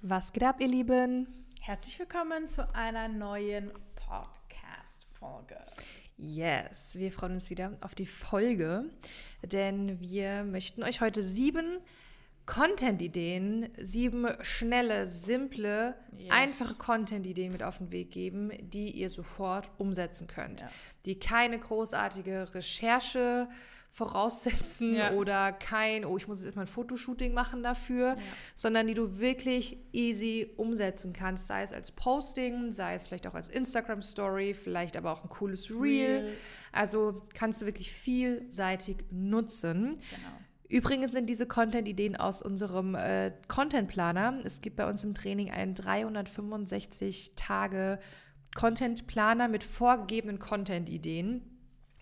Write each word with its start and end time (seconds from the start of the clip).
Was 0.00 0.32
geht 0.32 0.44
ab, 0.44 0.60
ihr 0.60 0.68
Lieben? 0.68 1.26
Herzlich 1.60 1.98
willkommen 1.98 2.46
zu 2.46 2.72
einer 2.72 3.08
neuen 3.08 3.72
Podcast-Folge. 3.96 5.58
Yes, 6.16 6.94
wir 6.94 7.10
freuen 7.10 7.32
uns 7.32 7.50
wieder 7.50 7.76
auf 7.80 7.96
die 7.96 8.06
Folge, 8.06 8.84
denn 9.42 10.00
wir 10.00 10.44
möchten 10.44 10.84
euch 10.84 11.00
heute 11.00 11.20
sieben 11.20 11.78
Content-Ideen, 12.46 13.70
sieben 13.76 14.28
schnelle, 14.42 15.08
simple, 15.08 15.96
yes. 16.16 16.30
einfache 16.30 16.74
Content-Ideen 16.76 17.50
mit 17.50 17.64
auf 17.64 17.78
den 17.78 17.90
Weg 17.90 18.12
geben, 18.12 18.52
die 18.60 18.92
ihr 18.92 19.10
sofort 19.10 19.68
umsetzen 19.78 20.28
könnt, 20.28 20.60
ja. 20.60 20.70
die 21.06 21.18
keine 21.18 21.58
großartige 21.58 22.54
Recherche 22.54 23.48
voraussetzen 23.98 24.94
ja. 24.94 25.12
oder 25.12 25.52
kein, 25.52 26.04
oh, 26.04 26.16
ich 26.16 26.28
muss 26.28 26.38
jetzt 26.38 26.46
erstmal 26.46 26.66
ein 26.66 26.68
Fotoshooting 26.68 27.34
machen 27.34 27.64
dafür, 27.64 28.10
ja. 28.10 28.16
sondern 28.54 28.86
die 28.86 28.94
du 28.94 29.18
wirklich 29.18 29.76
easy 29.92 30.52
umsetzen 30.56 31.12
kannst, 31.12 31.48
sei 31.48 31.62
es 31.62 31.72
als 31.72 31.90
Posting, 31.90 32.70
sei 32.70 32.94
es 32.94 33.08
vielleicht 33.08 33.26
auch 33.26 33.34
als 33.34 33.48
Instagram 33.48 34.02
Story, 34.02 34.54
vielleicht 34.54 34.96
aber 34.96 35.10
auch 35.10 35.24
ein 35.24 35.28
cooles 35.28 35.68
Reel. 35.70 36.20
Real. 36.20 36.32
Also 36.70 37.26
kannst 37.34 37.60
du 37.60 37.66
wirklich 37.66 37.90
vielseitig 37.90 38.98
nutzen. 39.10 39.94
Genau. 39.94 40.38
Übrigens 40.68 41.10
sind 41.10 41.28
diese 41.28 41.46
Content-Ideen 41.46 42.14
aus 42.14 42.40
unserem 42.40 42.94
äh, 42.94 43.32
Content-Planer. 43.48 44.42
Es 44.44 44.60
gibt 44.60 44.76
bei 44.76 44.88
uns 44.88 45.02
im 45.02 45.14
Training 45.14 45.50
einen 45.50 45.74
365 45.74 47.32
Tage 47.34 47.98
Content-Planer 48.54 49.48
mit 49.48 49.64
vorgegebenen 49.64 50.38
Content-Ideen. 50.38 51.57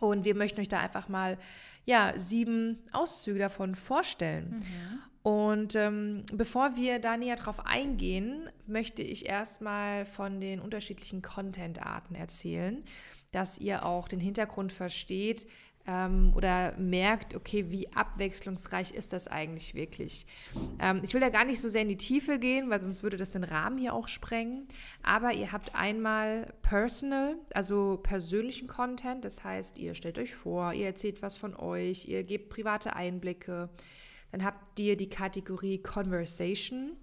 Und 0.09 0.25
wir 0.25 0.35
möchten 0.35 0.61
euch 0.61 0.69
da 0.69 0.81
einfach 0.81 1.09
mal 1.09 1.39
ja, 1.85 2.13
sieben 2.17 2.79
Auszüge 2.93 3.39
davon 3.39 3.75
vorstellen. 3.75 4.57
Mhm. 4.61 5.03
Und 5.23 5.75
ähm, 5.75 6.25
bevor 6.33 6.77
wir 6.77 7.01
da 7.01 7.17
näher 7.17 7.35
drauf 7.35 7.67
eingehen, 7.67 8.49
möchte 8.67 9.03
ich 9.03 9.27
erstmal 9.27 10.05
von 10.05 10.41
den 10.41 10.61
unterschiedlichen 10.61 11.21
Content-Arten 11.21 12.15
erzählen, 12.15 12.85
dass 13.33 13.59
ihr 13.59 13.85
auch 13.85 14.07
den 14.07 14.21
Hintergrund 14.21 14.73
versteht, 14.73 15.49
ähm, 15.87 16.33
oder 16.35 16.77
merkt, 16.79 17.35
okay, 17.35 17.71
wie 17.71 17.93
abwechslungsreich 17.93 18.93
ist 18.93 19.13
das 19.13 19.29
eigentlich 19.29 19.75
wirklich. 19.75 20.27
Ähm, 20.81 21.01
ich 21.03 21.15
will 21.15 21.21
da 21.21 21.29
gar 21.29 21.45
nicht 21.45 21.61
so 21.61 21.69
sehr 21.69 21.83
in 21.83 21.89
die 21.89 21.97
Tiefe 21.97 22.39
gehen, 22.39 22.71
weil 22.71 22.81
sonst 22.81 23.03
würde 23.03 23.17
das 23.17 23.33
den 23.33 23.45
Rahmen 23.45 23.79
hier 23.79 23.95
auch 23.95 24.09
sprengen. 24.09 24.67
Aber 25.03 25.33
ihr 25.33 25.53
habt 25.53 25.75
einmal 25.75 26.53
Personal, 26.63 27.37
also 27.55 28.01
persönlichen 28.03 28.69
Content, 28.69 29.25
das 29.25 29.45
heißt, 29.45 29.79
ihr 29.79 29.95
stellt 29.95 30.19
euch 30.19 30.35
vor, 30.35 30.73
ihr 30.73 30.87
erzählt 30.87 31.23
was 31.23 31.37
von 31.37 31.55
euch, 31.55 32.09
ihr 32.09 32.25
gebt 32.25 32.51
private 32.51 32.97
Einblicke. 32.97 33.71
Dann 34.33 34.45
habt 34.45 34.79
ihr 34.81 34.97
die 34.97 35.09
Kategorie 35.09 35.79
Conversation 35.79 36.97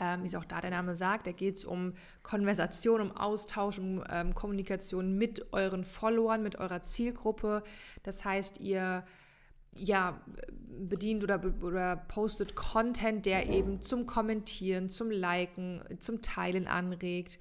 ähm, 0.00 0.22
wie 0.22 0.26
es 0.26 0.34
auch 0.34 0.44
da 0.44 0.60
der 0.60 0.70
Name 0.70 0.96
sagt, 0.96 1.26
da 1.26 1.32
geht 1.32 1.56
es 1.56 1.64
um 1.64 1.94
Konversation, 2.22 3.00
um 3.00 3.12
Austausch, 3.12 3.78
um 3.78 4.02
ähm, 4.10 4.34
Kommunikation 4.34 5.16
mit 5.16 5.52
euren 5.52 5.84
Followern, 5.84 6.42
mit 6.42 6.56
eurer 6.56 6.82
Zielgruppe. 6.82 7.62
Das 8.02 8.24
heißt, 8.24 8.60
ihr 8.60 9.04
ja, 9.74 10.20
bedient 10.78 11.22
oder, 11.22 11.40
oder 11.62 11.96
postet 11.96 12.56
Content, 12.56 13.26
der 13.26 13.48
eben 13.48 13.82
zum 13.82 14.06
Kommentieren, 14.06 14.88
zum 14.88 15.10
Liken, 15.10 15.82
zum 16.00 16.22
Teilen 16.22 16.66
anregt. 16.66 17.38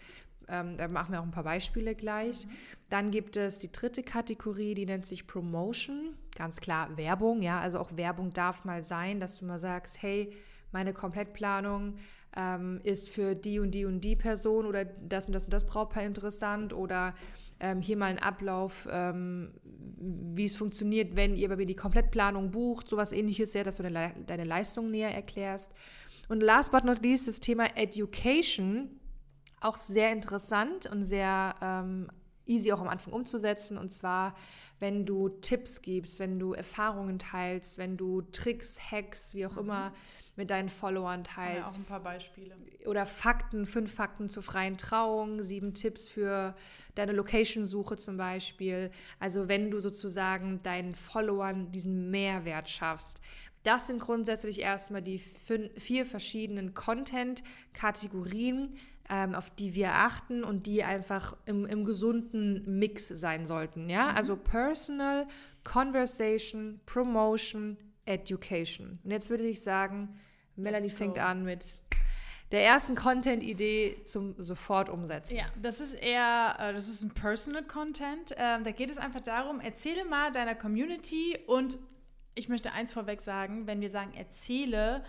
Ähm, 0.47 0.77
da 0.77 0.87
machen 0.87 1.11
wir 1.11 1.19
auch 1.19 1.25
ein 1.25 1.31
paar 1.31 1.43
Beispiele 1.43 1.95
gleich. 1.95 2.45
Mhm. 2.45 2.51
Dann 2.89 3.11
gibt 3.11 3.35
es 3.37 3.59
die 3.59 3.71
dritte 3.71 4.01
Kategorie, 4.01 4.73
die 4.75 4.85
nennt 4.85 5.05
sich 5.05 5.27
Promotion. 5.27 6.15
Ganz 6.35 6.59
klar 6.61 6.95
Werbung, 6.97 7.41
ja. 7.41 7.59
Also 7.59 7.79
auch 7.79 7.97
Werbung 7.97 8.31
darf 8.31 8.63
mal 8.63 8.81
sein, 8.83 9.19
dass 9.19 9.39
du 9.39 9.45
mal 9.45 9.59
sagst, 9.59 10.01
hey, 10.01 10.31
meine 10.71 10.93
Komplettplanung 10.93 11.95
ähm, 12.37 12.79
ist 12.83 13.09
für 13.09 13.35
die 13.35 13.59
und 13.59 13.71
die 13.71 13.85
und 13.85 14.01
die 14.01 14.15
Person 14.15 14.67
oder 14.67 14.85
das 14.85 15.27
und 15.27 15.33
das 15.33 15.45
und 15.45 15.53
das 15.53 15.65
Brautpaar 15.65 16.03
interessant 16.03 16.71
oder 16.71 17.15
ähm, 17.59 17.81
hier 17.81 17.97
mal 17.97 18.05
ein 18.05 18.19
Ablauf, 18.19 18.87
ähm, 18.91 19.53
wie 19.99 20.45
es 20.45 20.55
funktioniert, 20.55 21.15
wenn 21.15 21.35
ihr 21.35 21.49
bei 21.49 21.55
mir 21.55 21.65
die 21.65 21.75
Komplettplanung 21.75 22.51
bucht, 22.51 22.87
sowas 22.87 23.11
ähnliches, 23.11 23.53
ja, 23.55 23.63
dass 23.63 23.77
du 23.77 23.83
deine, 23.83 24.13
deine 24.27 24.43
Leistung 24.43 24.91
näher 24.91 25.13
erklärst. 25.13 25.73
Und 26.29 26.41
last 26.41 26.71
but 26.71 26.83
not 26.83 27.01
least 27.01 27.27
das 27.27 27.39
Thema 27.39 27.75
Education, 27.75 28.99
auch 29.59 29.77
sehr 29.77 30.11
interessant 30.11 30.87
und 30.91 31.03
sehr 31.03 31.55
ähm, 31.61 32.07
easy 32.47 32.71
auch 32.71 32.81
am 32.81 32.87
Anfang 32.87 33.13
umzusetzen. 33.13 33.77
Und 33.77 33.91
zwar, 33.91 34.35
wenn 34.79 35.05
du 35.05 35.29
Tipps 35.29 35.81
gibst, 35.81 36.19
wenn 36.19 36.39
du 36.39 36.53
Erfahrungen 36.53 37.19
teilst, 37.19 37.77
wenn 37.77 37.97
du 37.97 38.21
Tricks, 38.21 38.79
Hacks, 38.91 39.33
wie 39.33 39.45
auch 39.45 39.53
mhm. 39.53 39.59
immer, 39.59 39.93
mit 40.37 40.51
deinen 40.51 40.69
Followern 40.69 41.23
teilst. 41.23 41.75
Ja, 41.75 41.75
auch 41.75 41.77
ein 41.77 41.85
paar 41.85 42.03
Beispiele. 42.03 42.55
Oder 42.85 43.05
Fakten, 43.05 43.65
fünf 43.65 43.93
Fakten 43.93 44.29
zur 44.29 44.43
freien 44.43 44.77
Trauung, 44.77 45.41
sieben 45.41 45.73
Tipps 45.73 46.07
für 46.07 46.55
deine 46.95 47.11
Location-Suche 47.13 47.97
zum 47.97 48.17
Beispiel. 48.17 48.91
Also 49.19 49.49
wenn 49.49 49.71
du 49.71 49.79
sozusagen 49.79 50.61
deinen 50.61 50.93
Followern 50.93 51.71
diesen 51.71 52.11
Mehrwert 52.11 52.69
schaffst. 52.69 53.19
Das 53.63 53.87
sind 53.87 53.99
grundsätzlich 53.99 54.61
erstmal 54.61 55.01
die 55.01 55.19
vier 55.19 56.05
verschiedenen 56.05 56.73
Content-Kategorien, 56.73 58.69
ähm, 59.09 59.35
auf 59.35 59.49
die 59.49 59.75
wir 59.75 59.93
achten 59.93 60.43
und 60.43 60.67
die 60.67 60.83
einfach 60.83 61.35
im, 61.45 61.65
im 61.65 61.85
gesunden 61.85 62.79
Mix 62.79 63.07
sein 63.07 63.45
sollten. 63.45 63.89
Ja? 63.89 64.11
Mhm. 64.11 64.17
Also 64.17 64.35
Personal, 64.37 65.27
Conversation, 65.63 66.79
Promotion, 66.85 67.77
Education. 68.05 68.93
Und 69.03 69.11
jetzt 69.11 69.29
würde 69.29 69.45
ich 69.45 69.61
sagen, 69.61 70.19
Melanie 70.55 70.89
fängt 70.89 71.19
an 71.19 71.43
mit 71.43 71.79
der 72.51 72.63
ersten 72.63 72.95
Content-Idee 72.95 74.03
zum 74.05 74.35
sofort 74.41 74.89
umsetzen. 74.89 75.35
Ja, 75.35 75.45
das 75.61 75.81
ist 75.81 75.93
eher, 75.93 76.55
äh, 76.59 76.73
das 76.73 76.87
ist 76.87 77.03
ein 77.03 77.13
Personal 77.13 77.63
Content. 77.63 78.33
Ähm, 78.37 78.63
da 78.63 78.71
geht 78.71 78.89
es 78.89 78.97
einfach 78.97 79.21
darum, 79.21 79.59
erzähle 79.59 80.05
mal 80.05 80.31
deiner 80.31 80.55
Community 80.55 81.37
und 81.45 81.77
ich 82.35 82.49
möchte 82.49 82.71
eins 82.71 82.93
vorweg 82.93 83.21
sagen, 83.21 83.67
wenn 83.67 83.81
wir 83.81 83.89
sagen 83.89 84.13
erzähle, 84.13 85.03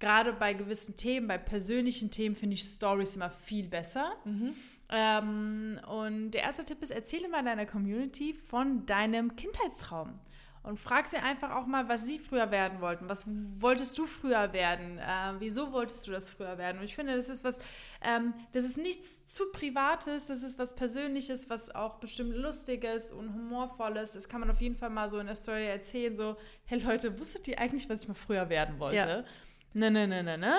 gerade 0.00 0.32
bei 0.32 0.54
gewissen 0.54 0.96
Themen, 0.96 1.28
bei 1.28 1.38
persönlichen 1.38 2.10
Themen 2.10 2.34
finde 2.34 2.54
ich 2.54 2.62
Stories 2.62 3.16
immer 3.16 3.30
viel 3.30 3.68
besser. 3.68 4.12
Mhm. 4.24 4.54
Ähm, 4.88 5.80
und 5.86 6.32
der 6.32 6.42
erste 6.42 6.64
Tipp 6.64 6.82
ist, 6.82 6.90
erzähle 6.90 7.28
mal 7.28 7.44
deiner 7.44 7.66
Community 7.66 8.34
von 8.34 8.86
deinem 8.86 9.36
Kindheitstraum 9.36 10.18
und 10.62 10.78
frag 10.78 11.06
sie 11.06 11.16
einfach 11.16 11.54
auch 11.54 11.66
mal, 11.66 11.88
was 11.88 12.06
sie 12.06 12.18
früher 12.18 12.50
werden 12.50 12.80
wollten. 12.80 13.08
Was 13.08 13.24
wolltest 13.60 13.96
du 13.98 14.06
früher 14.06 14.52
werden? 14.52 14.98
Äh, 14.98 15.34
wieso 15.38 15.72
wolltest 15.72 16.06
du 16.06 16.10
das 16.10 16.28
früher 16.28 16.58
werden? 16.58 16.78
Und 16.78 16.84
ich 16.84 16.94
finde, 16.94 17.16
das 17.16 17.28
ist 17.28 17.44
was, 17.44 17.58
ähm, 18.02 18.34
das 18.52 18.64
ist 18.64 18.76
nichts 18.76 19.24
zu 19.24 19.50
Privates, 19.52 20.26
das 20.26 20.42
ist 20.42 20.58
was 20.58 20.76
Persönliches, 20.76 21.48
was 21.48 21.74
auch 21.74 21.96
bestimmt 21.96 22.34
Lustiges 22.34 23.12
und 23.12 23.32
Humorvolles. 23.32 24.12
Das 24.12 24.28
kann 24.28 24.40
man 24.40 24.50
auf 24.50 24.60
jeden 24.60 24.76
Fall 24.76 24.90
mal 24.90 25.08
so 25.08 25.18
in 25.18 25.26
der 25.26 25.36
Story 25.36 25.66
erzählen, 25.66 26.14
so, 26.14 26.36
hey 26.66 26.78
Leute, 26.78 27.18
wusstet 27.18 27.48
ihr 27.48 27.58
eigentlich, 27.58 27.88
was 27.88 28.02
ich 28.02 28.08
mal 28.08 28.14
früher 28.14 28.48
werden 28.50 28.78
wollte? 28.78 28.96
Ja. 28.96 29.24
Ne, 29.72 29.90
ne, 29.90 30.06
ne, 30.06 30.22
ne, 30.22 30.38
ne. 30.38 30.56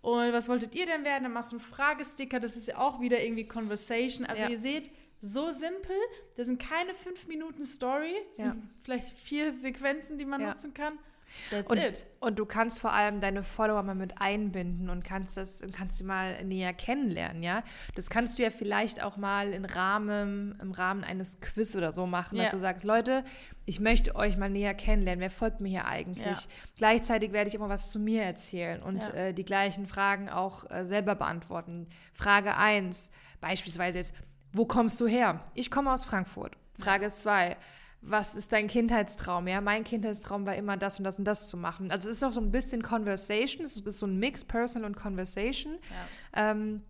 Und 0.00 0.32
was 0.32 0.48
wolltet 0.48 0.74
ihr 0.74 0.86
denn 0.86 1.04
werden? 1.04 1.24
Dann 1.24 1.32
machst 1.32 1.52
du 1.52 1.56
einen 1.56 1.64
Fragesticker, 1.64 2.40
das 2.40 2.56
ist 2.56 2.68
ja 2.68 2.78
auch 2.78 3.00
wieder 3.00 3.22
irgendwie 3.22 3.46
Conversation. 3.46 4.26
Also 4.26 4.44
ja. 4.44 4.50
ihr 4.50 4.58
seht, 4.58 4.90
so 5.22 5.52
simpel. 5.52 5.96
Das 6.36 6.46
sind 6.46 6.60
keine 6.60 6.94
fünf 6.94 7.26
Minuten 7.28 7.64
Story, 7.64 8.14
ja. 8.36 8.44
sind 8.44 8.62
vielleicht 8.82 9.16
vier 9.16 9.52
Sequenzen, 9.52 10.18
die 10.18 10.24
man 10.24 10.40
ja. 10.40 10.48
nutzen 10.48 10.74
kann. 10.74 10.98
That's 11.50 11.70
und, 11.70 11.78
it. 11.78 12.06
und 12.20 12.38
du 12.38 12.44
kannst 12.44 12.80
vor 12.80 12.92
allem 12.92 13.20
deine 13.20 13.42
Follower 13.42 13.82
mal 13.82 13.94
mit 13.94 14.20
einbinden 14.20 14.90
und 14.90 15.02
kannst 15.02 15.38
das 15.38 15.62
und 15.62 15.72
kannst 15.72 15.96
sie 15.96 16.04
mal 16.04 16.44
näher 16.44 16.74
kennenlernen, 16.74 17.42
ja. 17.42 17.62
Das 17.94 18.10
kannst 18.10 18.38
du 18.38 18.42
ja 18.42 18.50
vielleicht 18.50 19.02
auch 19.02 19.16
mal 19.16 19.52
im 19.52 19.64
Rahmen, 19.64 20.58
im 20.60 20.72
Rahmen 20.72 21.04
eines 21.04 21.40
Quiz 21.40 21.74
oder 21.74 21.92
so 21.92 22.04
machen, 22.04 22.36
dass 22.36 22.50
du 22.50 22.58
sagst, 22.58 22.84
Leute, 22.84 23.24
ich 23.64 23.80
möchte 23.80 24.16
euch 24.16 24.36
mal 24.36 24.50
näher 24.50 24.74
kennenlernen. 24.74 25.20
Wer 25.20 25.30
folgt 25.30 25.60
mir 25.60 25.68
hier 25.68 25.86
eigentlich? 25.86 26.24
Ja. 26.24 26.36
Gleichzeitig 26.76 27.32
werde 27.32 27.48
ich 27.48 27.54
immer 27.54 27.68
was 27.68 27.90
zu 27.90 27.98
mir 27.98 28.22
erzählen 28.22 28.82
und 28.82 29.02
ja. 29.02 29.12
äh, 29.12 29.34
die 29.34 29.44
gleichen 29.44 29.86
Fragen 29.86 30.28
auch 30.28 30.68
äh, 30.70 30.84
selber 30.84 31.14
beantworten. 31.14 31.86
Frage 32.12 32.56
1, 32.56 33.10
beispielsweise 33.40 33.98
jetzt, 33.98 34.14
wo 34.52 34.66
kommst 34.66 35.00
du 35.00 35.06
her? 35.06 35.40
Ich 35.54 35.70
komme 35.70 35.92
aus 35.92 36.04
Frankfurt. 36.04 36.56
Frage 36.78 37.08
2. 37.08 37.56
Was 38.04 38.34
ist 38.34 38.50
dein 38.52 38.66
Kindheitstraum? 38.66 39.46
Ja, 39.46 39.60
mein 39.60 39.84
Kindheitstraum 39.84 40.44
war 40.44 40.56
immer 40.56 40.76
das 40.76 40.98
und 40.98 41.04
das 41.04 41.20
und 41.20 41.24
das 41.24 41.48
zu 41.48 41.56
machen. 41.56 41.92
Also 41.92 42.10
es 42.10 42.16
ist 42.16 42.24
auch 42.24 42.32
so 42.32 42.40
ein 42.40 42.50
bisschen 42.50 42.82
Conversation, 42.82 43.64
es 43.64 43.76
ist 43.76 43.98
so 43.98 44.06
ein 44.06 44.18
Mix 44.18 44.44
Personal 44.44 44.88
und 44.88 44.96
Conversation. 44.96 45.78
Ja. 46.34 46.50
Ähm, 46.50 46.82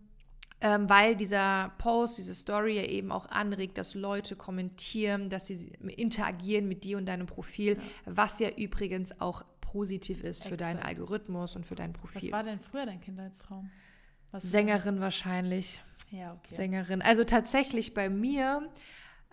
ähm, 0.63 0.89
weil 0.89 1.15
dieser 1.15 1.73
Post, 1.77 2.17
diese 2.17 2.33
Story 2.33 2.77
ja 2.77 2.83
eben 2.83 3.11
auch 3.11 3.29
anregt, 3.29 3.77
dass 3.77 3.95
Leute 3.95 4.37
kommentieren, 4.37 5.29
dass 5.29 5.47
sie 5.47 5.73
interagieren 5.97 6.69
mit 6.69 6.85
dir 6.85 6.97
und 6.97 7.05
deinem 7.05 7.27
Profil, 7.27 7.73
ja. 7.73 7.81
was 8.05 8.39
ja 8.39 8.49
übrigens 8.49 9.19
auch 9.19 9.43
positiv 9.59 10.23
ist 10.23 10.37
Exakt. 10.37 10.49
für 10.49 10.57
deinen 10.57 10.79
Algorithmus 10.79 11.57
und 11.57 11.65
für 11.65 11.75
dein 11.75 11.91
Profil. 11.91 12.23
Was 12.23 12.31
war 12.31 12.43
denn 12.43 12.59
früher 12.59 12.85
dein 12.85 13.01
Kindheitstraum? 13.01 13.69
Was 14.31 14.43
Sängerin 14.43 15.01
wahrscheinlich. 15.01 15.81
Ja, 16.11 16.33
okay. 16.33 16.55
Sängerin. 16.55 17.01
Also 17.01 17.23
tatsächlich 17.25 17.93
bei 17.93 18.09
mir 18.09 18.69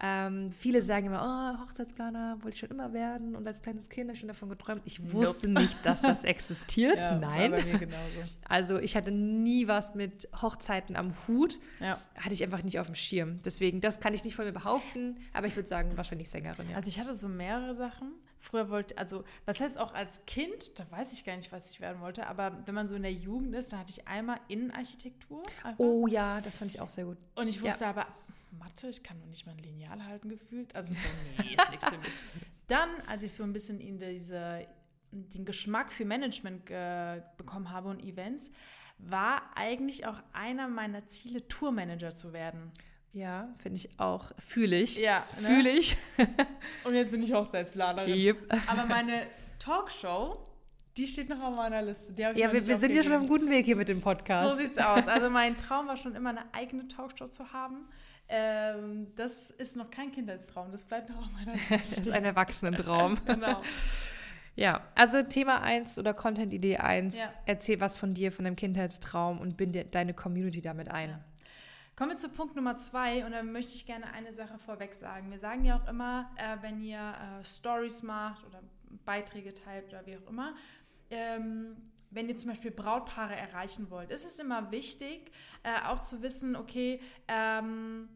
Ähm, 0.03 0.51
viele 0.51 0.81
sagen 0.81 1.07
immer, 1.07 1.57
oh, 1.59 1.63
Hochzeitsplaner 1.63 2.39
wollte 2.41 2.55
ich 2.55 2.61
schon 2.61 2.71
immer 2.71 2.95
werden 2.95 3.37
und 3.37 3.47
als 3.47 3.61
kleines 3.61 3.91
Kind 3.91 4.09
habe 4.09 4.15
ich 4.15 4.21
schon 4.21 4.29
davon 4.29 4.49
geträumt. 4.49 4.81
Ich 4.87 5.13
wusste 5.13 5.49
nope. 5.49 5.67
nicht, 5.67 5.85
dass 5.85 6.01
das 6.01 6.25
existiert. 6.25 6.99
ja, 6.99 7.19
Nein. 7.19 7.91
Also 8.49 8.79
ich 8.79 8.97
hatte 8.97 9.11
nie 9.11 9.69
was 9.69 9.95
mit 9.95 10.29
Hochzeiten 10.41 10.97
am 10.97 11.13
Hut. 11.29 11.61
Ja. 11.81 11.99
Hatte 12.17 12.33
ich 12.33 12.43
einfach 12.43 12.63
nicht 12.63 12.79
auf 12.79 12.87
dem 12.87 12.95
Schirm. 12.95 13.41
Deswegen, 13.45 13.83
das 13.83 14.01
kann 14.01 14.15
ich 14.15 14.25
nicht 14.25 14.35
von 14.35 14.47
mir 14.47 14.53
behaupten, 14.53 15.19
aber 15.35 15.47
ich 15.47 15.57
würde 15.57 15.69
sagen, 15.69 15.97
wahrscheinlich 15.97 16.31
Sängerin. 16.31 16.71
Ja. 16.71 16.77
Also 16.77 16.89
ich 16.89 16.99
hatte 16.99 17.15
so 17.15 17.29
mehrere 17.29 17.75
Sachen. 17.75 18.13
Früher 18.39 18.71
wollte, 18.71 18.97
also 18.97 19.23
was 19.45 19.61
heißt 19.61 19.77
auch 19.77 19.93
als 19.93 20.25
Kind, 20.25 20.79
da 20.79 20.91
weiß 20.91 21.13
ich 21.13 21.27
gar 21.27 21.37
nicht, 21.37 21.53
was 21.53 21.73
ich 21.73 21.81
werden 21.83 22.01
wollte, 22.01 22.27
aber 22.27 22.57
wenn 22.65 22.75
man 22.75 22.89
so 22.89 22.95
in 22.95 23.03
der 23.03 23.13
Jugend 23.13 23.55
ist, 23.55 23.71
dann 23.71 23.81
hatte 23.81 23.93
ich 23.93 24.09
einmal 24.09 24.41
Innenarchitektur. 24.49 25.43
Einfach. 25.63 25.75
Oh 25.77 26.07
ja, 26.07 26.41
das 26.41 26.57
fand 26.57 26.71
ich 26.71 26.81
auch 26.81 26.89
sehr 26.89 27.05
gut. 27.05 27.19
Und 27.35 27.49
ich 27.49 27.63
wusste 27.63 27.85
ja. 27.85 27.91
aber, 27.91 28.07
Mathe, 28.59 28.89
ich 28.89 29.03
kann 29.03 29.19
noch 29.19 29.27
nicht 29.27 29.47
mal 29.47 29.53
ein 29.53 29.59
Lineal 29.59 30.05
halten 30.05 30.29
gefühlt. 30.29 30.75
Also 30.75 30.95
so, 30.95 31.01
nee, 31.43 31.55
ist 31.55 31.71
nichts 31.71 31.89
für 31.89 31.99
mich. 31.99 32.23
Dann, 32.67 32.89
als 33.07 33.23
ich 33.23 33.33
so 33.33 33.43
ein 33.43 33.53
bisschen 33.53 33.81
in 33.81 33.99
diese, 33.99 34.67
den 35.11 35.45
Geschmack 35.45 35.93
für 35.93 36.05
Management 36.05 36.71
äh, 36.71 37.23
bekommen 37.37 37.71
habe 37.71 37.89
und 37.89 38.03
Events, 38.03 38.51
war 38.99 39.43
eigentlich 39.57 40.07
auch 40.07 40.19
einer 40.33 40.69
meiner 40.69 41.07
Ziele, 41.07 41.47
Tourmanager 41.49 42.15
zu 42.15 42.33
werden. 42.33 42.71
Ja, 43.13 43.49
finde 43.59 43.77
ich 43.77 43.99
auch. 43.99 44.31
Fühle 44.39 44.77
ich. 44.77 44.97
Ja. 44.97 45.27
Ne? 45.41 45.47
Fühle 45.49 45.71
ich. 45.71 45.97
Und 46.85 46.95
jetzt 46.95 47.11
bin 47.11 47.23
ich 47.23 47.33
Hochzeitsplanerin. 47.33 48.15
Yep. 48.15 48.55
Aber 48.69 48.87
meine 48.87 49.27
Talkshow, 49.59 50.45
die 50.97 51.09
steht 51.09 51.29
noch 51.29 51.41
auf 51.43 51.57
meiner 51.57 51.83
Liste. 51.83 52.13
ja, 52.17 52.35
wir, 52.37 52.67
wir 52.67 52.77
sind 52.77 52.95
ja 52.95 53.03
schon 53.03 53.13
auf 53.13 53.19
einem 53.19 53.29
guten 53.29 53.51
Weg 53.51 53.67
hier 53.67 53.75
mit 53.75 53.89
dem 53.89 54.01
Podcast. 54.01 54.51
So 54.51 54.57
sieht's 54.57 54.79
aus. 54.79 55.09
Also 55.09 55.29
mein 55.29 55.57
Traum 55.57 55.89
war 55.89 55.97
schon 55.97 56.15
immer 56.15 56.31
eine 56.31 56.55
eigene 56.55 56.87
Talkshow 56.87 57.27
zu 57.27 57.53
haben. 57.53 57.89
Ähm, 58.33 59.09
das 59.17 59.51
ist 59.51 59.75
noch 59.75 59.91
kein 59.91 60.13
Kindheitstraum, 60.13 60.71
das 60.71 60.85
bleibt 60.85 61.11
noch 61.11 61.19
auf 61.19 61.33
meiner 61.33 61.53
Liste. 61.71 62.01
ist 62.01 62.11
ein 62.11 62.25
Erwachsenentraum. 62.25 63.19
genau. 63.27 63.61
Ja, 64.55 64.87
also 64.95 65.23
Thema 65.23 65.63
1 65.63 65.99
oder 65.99 66.15
Content-Idee 66.15 66.77
1, 66.77 67.19
ja. 67.19 67.33
erzähl 67.47 67.81
was 67.81 67.99
von 67.99 68.15
dir, 68.15 68.31
von 68.31 68.45
deinem 68.45 68.57
Kindheitstraum 68.57 69.41
und 69.41 69.57
binde 69.57 69.85
deine 69.85 70.15
Community 70.15 70.63
damit 70.63 70.91
ein. 70.91 71.11
Ja. 71.11 71.21
Kommen 71.97 72.13
wir 72.13 72.17
zu 72.17 72.29
Punkt 72.29 72.55
Nummer 72.55 72.77
zwei 72.77 73.27
und 73.27 73.33
da 73.33 73.43
möchte 73.43 73.75
ich 73.75 73.85
gerne 73.85 74.13
eine 74.13 74.33
Sache 74.33 74.59
vorweg 74.59 74.95
sagen. 74.95 75.31
Wir 75.31 75.39
sagen 75.39 75.65
ja 75.65 75.77
auch 75.77 75.89
immer, 75.89 76.31
äh, 76.37 76.57
wenn 76.63 76.81
ihr 76.81 76.99
äh, 76.99 77.45
Stories 77.45 78.03
macht 78.03 78.47
oder 78.47 78.63
Beiträge 79.05 79.53
teilt 79.53 79.89
oder 79.89 80.07
wie 80.07 80.17
auch 80.17 80.31
immer, 80.31 80.55
ähm, 81.11 81.77
wenn 82.11 82.29
ihr 82.29 82.39
zum 82.39 82.51
Beispiel 82.51 82.71
Brautpaare 82.71 83.35
erreichen 83.35 83.91
wollt, 83.91 84.11
ist 84.11 84.25
es 84.25 84.39
immer 84.39 84.71
wichtig, 84.71 85.31
äh, 85.63 85.87
auch 85.87 86.01
zu 86.01 86.23
wissen, 86.23 86.57
okay, 86.57 87.01
ähm, 87.29 88.09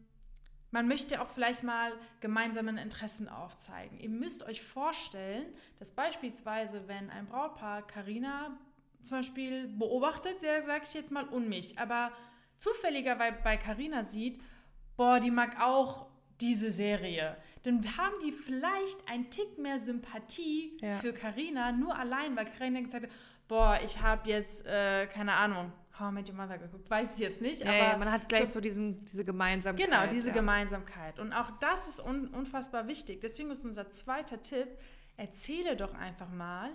man 0.75 0.89
möchte 0.89 1.21
auch 1.21 1.29
vielleicht 1.29 1.63
mal 1.63 1.93
gemeinsame 2.19 2.81
Interessen 2.81 3.29
aufzeigen. 3.29 3.97
Ihr 3.97 4.09
müsst 4.09 4.43
euch 4.43 4.61
vorstellen, 4.61 5.45
dass 5.79 5.91
beispielsweise, 5.91 6.89
wenn 6.89 7.09
ein 7.09 7.27
Brautpaar 7.27 7.87
Karina 7.87 8.59
zum 9.01 9.19
Beispiel 9.19 9.69
beobachtet, 9.69 10.41
sage 10.41 10.81
ich 10.83 10.93
jetzt 10.93 11.11
mal, 11.11 11.29
und 11.29 11.47
mich, 11.47 11.79
aber 11.79 12.11
zufälligerweise 12.57 13.37
bei 13.41 13.55
Karina 13.55 14.03
sieht, 14.03 14.41
boah, 14.97 15.21
die 15.21 15.31
mag 15.31 15.61
auch 15.61 16.07
diese 16.41 16.69
Serie, 16.69 17.37
dann 17.63 17.81
haben 17.97 18.15
die 18.25 18.33
vielleicht 18.33 18.97
ein 19.07 19.29
Tick 19.29 19.57
mehr 19.57 19.79
Sympathie 19.79 20.77
ja. 20.81 20.97
für 20.97 21.13
Karina, 21.13 21.71
nur 21.71 21.97
allein, 21.97 22.35
weil 22.35 22.47
Karina 22.47 22.81
gesagt 22.81 23.05
hat, 23.05 23.11
boah, 23.47 23.79
ich 23.81 24.01
habe 24.01 24.27
jetzt, 24.27 24.65
äh, 24.65 25.07
keine 25.07 25.35
Ahnung, 25.35 25.71
How 25.99 26.11
I 26.11 26.13
Met 26.13 26.29
Your 26.29 26.35
Mother 26.35 26.57
geguckt, 26.57 26.89
weiß 26.89 27.13
ich 27.13 27.19
jetzt 27.19 27.41
nicht, 27.41 27.61
aber... 27.63 27.75
Ja, 27.75 27.97
man 27.97 28.11
hat 28.11 28.27
gleich 28.27 28.47
so, 28.47 28.55
so 28.55 28.59
diesen, 28.59 29.05
diese 29.05 29.23
Gemeinsamkeit. 29.23 29.85
Genau, 29.85 30.07
diese 30.07 30.29
ja. 30.29 30.33
Gemeinsamkeit. 30.33 31.19
Und 31.19 31.33
auch 31.33 31.51
das 31.59 31.87
ist 31.87 31.99
un 31.99 32.27
unfassbar 32.29 32.87
wichtig. 32.87 33.21
Deswegen 33.21 33.49
ist 33.51 33.65
unser 33.65 33.89
zweiter 33.89 34.41
Tipp, 34.41 34.67
erzähle 35.17 35.75
doch 35.75 35.93
einfach 35.93 36.29
mal, 36.29 36.71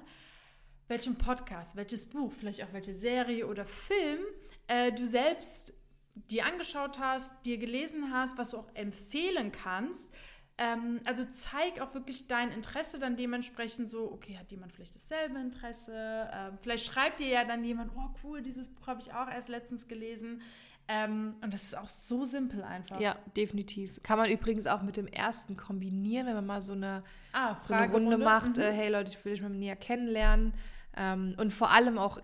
welchen 0.88 1.16
Podcast, 1.16 1.76
welches 1.76 2.08
Buch, 2.08 2.32
vielleicht 2.32 2.62
auch 2.62 2.72
welche 2.72 2.92
Serie 2.92 3.46
oder 3.46 3.64
Film 3.64 4.20
äh, 4.66 4.90
du 4.90 5.06
selbst 5.06 5.74
dir 6.14 6.44
angeschaut 6.44 6.98
hast, 6.98 7.46
dir 7.46 7.58
gelesen 7.58 8.12
hast, 8.12 8.38
was 8.38 8.50
du 8.50 8.58
auch 8.58 8.74
empfehlen 8.74 9.52
kannst, 9.52 10.12
ähm, 10.60 11.00
also 11.06 11.24
zeig 11.24 11.80
auch 11.80 11.94
wirklich 11.94 12.28
dein 12.28 12.52
Interesse 12.52 12.98
dann 12.98 13.16
dementsprechend 13.16 13.88
so, 13.88 14.12
okay, 14.12 14.36
hat 14.38 14.50
jemand 14.50 14.74
vielleicht 14.74 14.94
dasselbe 14.94 15.38
Interesse? 15.38 16.28
Ähm, 16.32 16.58
vielleicht 16.60 16.84
schreibt 16.84 17.20
dir 17.20 17.28
ja 17.28 17.44
dann 17.44 17.64
jemand, 17.64 17.92
oh 17.96 18.10
cool, 18.22 18.42
dieses 18.42 18.68
Buch 18.68 18.86
habe 18.86 19.00
ich 19.00 19.14
auch 19.14 19.26
erst 19.26 19.48
letztens 19.48 19.88
gelesen. 19.88 20.42
Ähm, 20.86 21.36
und 21.40 21.54
das 21.54 21.62
ist 21.62 21.78
auch 21.78 21.88
so 21.88 22.24
simpel 22.24 22.62
einfach. 22.62 23.00
Ja, 23.00 23.16
definitiv. 23.34 24.02
Kann 24.02 24.18
man 24.18 24.30
übrigens 24.30 24.66
auch 24.66 24.82
mit 24.82 24.98
dem 24.98 25.06
ersten 25.06 25.56
kombinieren, 25.56 26.26
wenn 26.26 26.34
man 26.34 26.46
mal 26.46 26.62
so 26.62 26.72
eine, 26.72 27.04
ah, 27.32 27.56
so 27.62 27.72
eine 27.72 27.90
Runde 27.90 28.18
macht. 28.18 28.58
Mhm. 28.58 28.62
Äh, 28.62 28.72
hey 28.72 28.90
Leute, 28.90 29.10
ich 29.10 29.24
will 29.24 29.32
dich 29.32 29.40
mal 29.40 29.48
näher 29.48 29.76
kennenlernen. 29.76 30.52
Ähm, 30.94 31.34
und 31.38 31.54
vor 31.54 31.70
allem 31.70 31.96
auch 31.96 32.18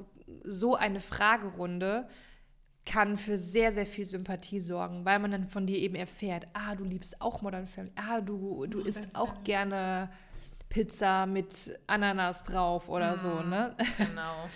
so 0.45 0.75
eine 0.75 1.01
Fragerunde 1.01 2.07
kann 2.87 3.17
für 3.19 3.37
sehr, 3.37 3.73
sehr 3.73 3.85
viel 3.85 4.07
Sympathie 4.07 4.61
sorgen, 4.61 5.05
weil 5.05 5.19
man 5.19 5.33
dann 5.33 5.49
von 5.49 5.67
dir 5.67 5.77
eben 5.77 5.97
erfährt, 5.97 6.47
ah, 6.55 6.75
du 6.75 6.85
liebst 6.85 7.21
auch 7.21 7.43
Modern 7.43 7.67
Family, 7.67 7.93
ah, 7.97 8.21
du, 8.21 8.67
du 8.67 8.81
isst 8.81 9.09
auch 9.13 9.35
gerne 9.45 10.09
Pizza 10.69 11.27
mit 11.27 11.79
Ananas 11.87 12.45
drauf 12.45 12.89
oder 12.89 13.13
mm, 13.13 13.17
so, 13.17 13.41
ne? 13.41 13.75
Genau. 13.99 14.49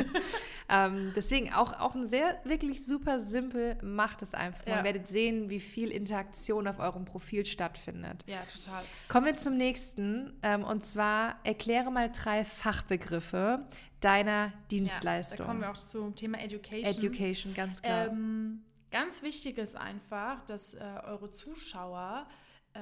ähm, 0.68 1.12
deswegen 1.14 1.52
auch, 1.52 1.78
auch 1.78 1.94
ein 1.94 2.06
sehr, 2.06 2.40
wirklich 2.44 2.84
super 2.84 3.20
simpel, 3.20 3.76
macht 3.82 4.22
es 4.22 4.34
einfach. 4.34 4.66
Ja. 4.66 4.76
Man 4.76 4.84
werdet 4.84 5.06
sehen, 5.06 5.50
wie 5.50 5.60
viel 5.60 5.90
Interaktion 5.90 6.66
auf 6.66 6.78
eurem 6.78 7.04
Profil 7.04 7.44
stattfindet. 7.44 8.24
Ja, 8.26 8.40
total. 8.52 8.82
Kommen 9.08 9.26
wir 9.26 9.36
zum 9.36 9.56
nächsten 9.56 10.32
ähm, 10.42 10.64
und 10.64 10.84
zwar 10.84 11.36
erkläre 11.44 11.90
mal 11.90 12.10
drei 12.10 12.44
Fachbegriffe, 12.44 13.66
deiner 14.00 14.52
Dienstleistung. 14.70 15.38
Ja, 15.38 15.44
da 15.44 15.48
kommen 15.48 15.60
wir 15.60 15.70
auch 15.70 15.76
zum 15.76 16.16
Thema 16.16 16.40
Education. 16.40 16.84
Education, 16.84 17.54
ganz 17.54 17.82
klar. 17.82 18.06
Ähm, 18.08 18.62
ganz 18.90 19.22
wichtig 19.22 19.58
ist 19.58 19.76
einfach, 19.76 20.42
dass 20.42 20.74
äh, 20.74 20.80
eure 21.04 21.30
Zuschauer 21.30 22.26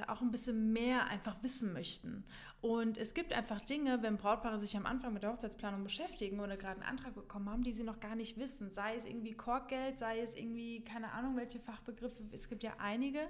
auch 0.06 0.20
ein 0.20 0.31
bisschen 0.31 0.73
mehr 0.73 1.06
einfach 1.06 1.43
wissen 1.43 1.73
möchten. 1.73 2.25
Und 2.61 2.99
es 2.99 3.14
gibt 3.14 3.32
einfach 3.32 3.61
Dinge, 3.61 4.02
wenn 4.02 4.17
Brautpaare 4.17 4.58
sich 4.58 4.76
am 4.76 4.85
Anfang 4.85 5.12
mit 5.12 5.23
der 5.23 5.32
Hochzeitsplanung 5.32 5.85
beschäftigen 5.85 6.40
oder 6.40 6.56
gerade 6.56 6.81
einen 6.81 6.90
Antrag 6.90 7.14
bekommen 7.14 7.49
haben, 7.49 7.62
die 7.62 7.73
sie 7.73 7.85
noch 7.85 8.00
gar 8.00 8.17
nicht 8.17 8.37
wissen. 8.37 8.70
Sei 8.70 8.96
es 8.96 9.05
irgendwie 9.05 9.32
Korkgeld, 9.32 9.99
sei 9.99 10.20
es 10.20 10.35
irgendwie, 10.35 10.85
keine 10.85 11.12
Ahnung, 11.12 11.37
welche 11.37 11.61
Fachbegriffe, 11.61 12.23
es 12.32 12.49
gibt 12.49 12.64
ja 12.64 12.75
einige. 12.79 13.20